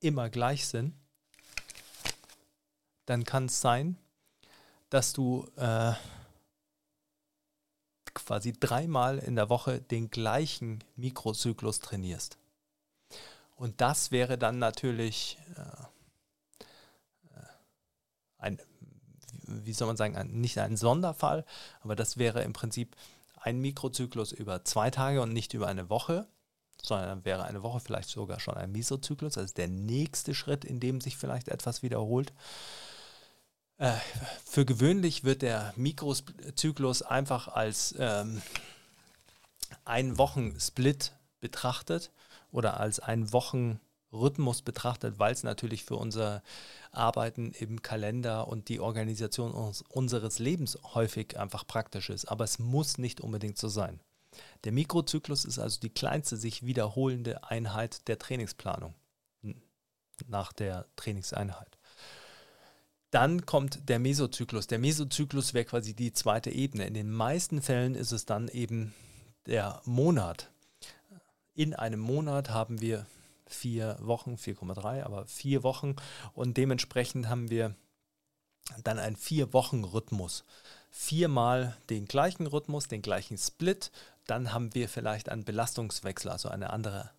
[0.01, 0.95] immer gleich sind,
[3.07, 3.97] dann kann es sein,
[4.91, 5.93] dass du äh,
[8.15, 12.39] quasi dreimal in der Woche den gleichen Mikrozyklus trainierst.
[13.57, 15.61] Und das wäre dann natürlich äh,
[17.35, 17.47] äh
[18.39, 18.61] ein,
[19.47, 21.45] wie soll man sagen, ein, nicht ein Sonderfall,
[21.81, 22.97] aber das wäre im Prinzip
[23.37, 26.27] ein Mikrozyklus über zwei Tage und nicht über eine Woche,
[26.83, 31.01] sondern wäre eine Woche vielleicht sogar schon ein Mesozyklus, also der nächste Schritt, in dem
[31.01, 32.33] sich vielleicht etwas wiederholt.
[33.83, 33.97] Äh,
[34.45, 38.41] für gewöhnlich wird der Mikrozyklus einfach als ähm,
[39.85, 41.11] ein Wochensplit
[41.41, 42.13] betrachtet
[42.53, 46.45] oder als ein Wochenrhythmus betrachtet, weil es natürlich für unser
[46.93, 52.27] Arbeiten im Kalender und die Organisation uns, unseres Lebens häufig einfach praktisch ist.
[52.27, 53.99] Aber es muss nicht unbedingt so sein.
[54.63, 58.95] Der Mikrozyklus ist also die kleinste sich wiederholende Einheit der Trainingsplanung
[60.29, 61.79] nach der Trainingseinheit.
[63.13, 64.67] Dann kommt der Mesozyklus.
[64.69, 66.87] Der Mesozyklus wäre quasi die zweite Ebene.
[66.87, 68.95] In den meisten Fällen ist es dann eben
[69.45, 70.51] der Monat.
[71.55, 73.07] In einem Monat haben wir
[73.45, 75.95] vier Wochen, 4,3, aber vier Wochen
[76.33, 77.77] und dementsprechend haben wir
[78.83, 80.45] dann einen Vier-Wochen-Rhythmus.
[80.91, 83.91] Viermal den gleichen Rhythmus, den gleichen Split,
[84.27, 87.11] dann haben wir vielleicht einen Belastungswechsel, also eine andere,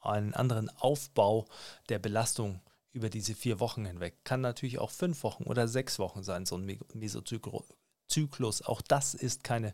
[0.00, 1.46] einen anderen Aufbau
[1.88, 2.60] der Belastung
[2.92, 4.24] über diese vier Wochen hinweg.
[4.24, 8.62] Kann natürlich auch fünf Wochen oder sechs Wochen sein, so ein Mesozyklus.
[8.62, 9.72] Auch das ist keine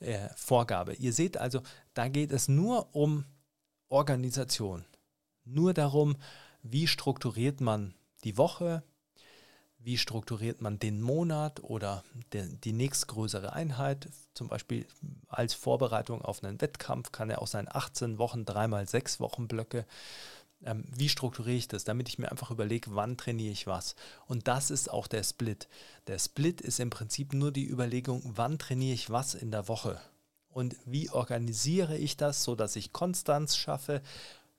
[0.00, 0.94] äh, Vorgabe.
[0.94, 1.62] Ihr seht also,
[1.94, 3.24] da geht es nur um
[3.88, 4.84] Organisation.
[5.44, 6.16] Nur darum,
[6.62, 7.94] wie strukturiert man
[8.24, 8.82] die Woche,
[9.78, 12.02] wie strukturiert man den Monat oder
[12.32, 14.08] de, die nächstgrößere Einheit.
[14.34, 14.86] Zum Beispiel
[15.28, 19.86] als Vorbereitung auf einen Wettkampf kann er auch sein 18 Wochen, dreimal sechs Wochen Blöcke
[20.64, 23.94] ähm, wie strukturiere ich das, damit ich mir einfach überlege, wann trainiere ich was.
[24.26, 25.68] Und das ist auch der Split.
[26.06, 30.00] Der Split ist im Prinzip nur die Überlegung, wann trainiere ich was in der Woche.
[30.48, 34.02] Und wie organisiere ich das, sodass ich Konstanz schaffe,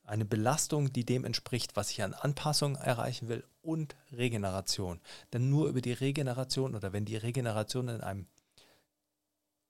[0.04, 5.00] eine Belastung, die dem entspricht, was ich an Anpassung erreichen will und Regeneration.
[5.34, 8.26] Denn nur über die Regeneration oder wenn die Regeneration in einem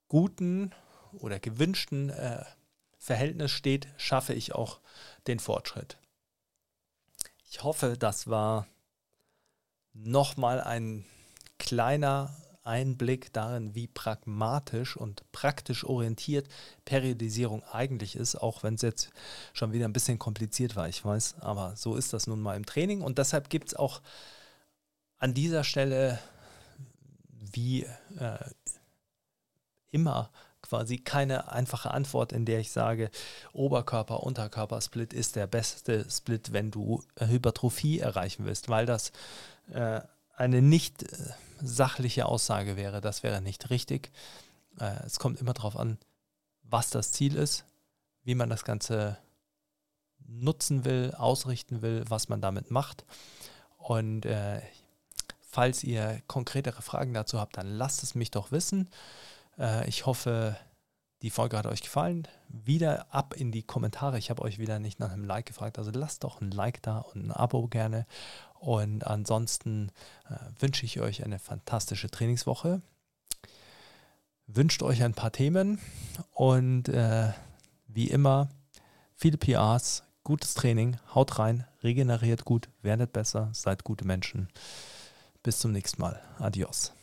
[0.08, 0.72] guten
[1.14, 2.46] oder gewünschten äh,
[2.98, 4.80] Verhältnis steht, schaffe ich auch
[5.28, 5.98] den Fortschritt.
[7.60, 8.68] Ich hoffe, das war
[9.92, 11.04] nochmal ein
[11.58, 12.34] kleiner
[12.64, 16.48] Einblick darin, wie pragmatisch und praktisch orientiert
[16.86, 19.12] Periodisierung eigentlich ist, auch wenn es jetzt
[19.52, 22.66] schon wieder ein bisschen kompliziert war, ich weiß, aber so ist das nun mal im
[22.66, 23.02] Training.
[23.02, 24.02] Und deshalb gibt es auch
[25.18, 26.18] an dieser Stelle
[27.28, 27.84] wie
[28.18, 28.40] äh,
[29.92, 30.32] immer
[30.70, 33.10] quasi keine einfache Antwort, in der ich sage,
[33.54, 39.12] Oberkörper-Unterkörper-Split ist der beste Split, wenn du Hypertrophie erreichen willst, weil das
[39.74, 40.02] äh,
[40.36, 41.08] eine nicht äh,
[41.60, 43.02] sachliche Aussage wäre.
[43.02, 44.12] Das wäre nicht richtig.
[44.80, 45.98] Äh, es kommt immer darauf an,
[46.64, 47.66] was das Ziel ist,
[48.24, 49.18] wie man das Ganze
[50.28, 53.06] nutzen will, ausrichten will, was man damit macht.
[53.78, 54.62] Und äh,
[55.42, 58.88] falls ihr konkretere Fragen dazu habt, dann lasst es mich doch wissen.
[59.60, 60.56] Äh, ich hoffe,
[61.22, 62.28] die Folge hat euch gefallen.
[62.48, 64.18] Wieder ab in die Kommentare.
[64.18, 65.78] Ich habe euch wieder nicht nach einem Like gefragt.
[65.78, 68.06] Also lasst doch ein Like da und ein Abo gerne.
[68.60, 69.92] Und ansonsten
[70.30, 72.82] äh, wünsche ich euch eine fantastische Trainingswoche.
[74.48, 75.80] Wünscht euch ein paar Themen
[76.34, 77.32] und äh,
[77.88, 78.50] wie immer
[79.16, 84.50] viele PRs, gutes Training, haut rein, regeneriert gut, werdet besser, seid gute Menschen.
[85.44, 86.20] Bis zum nächsten Mal.
[86.40, 86.94] Adios.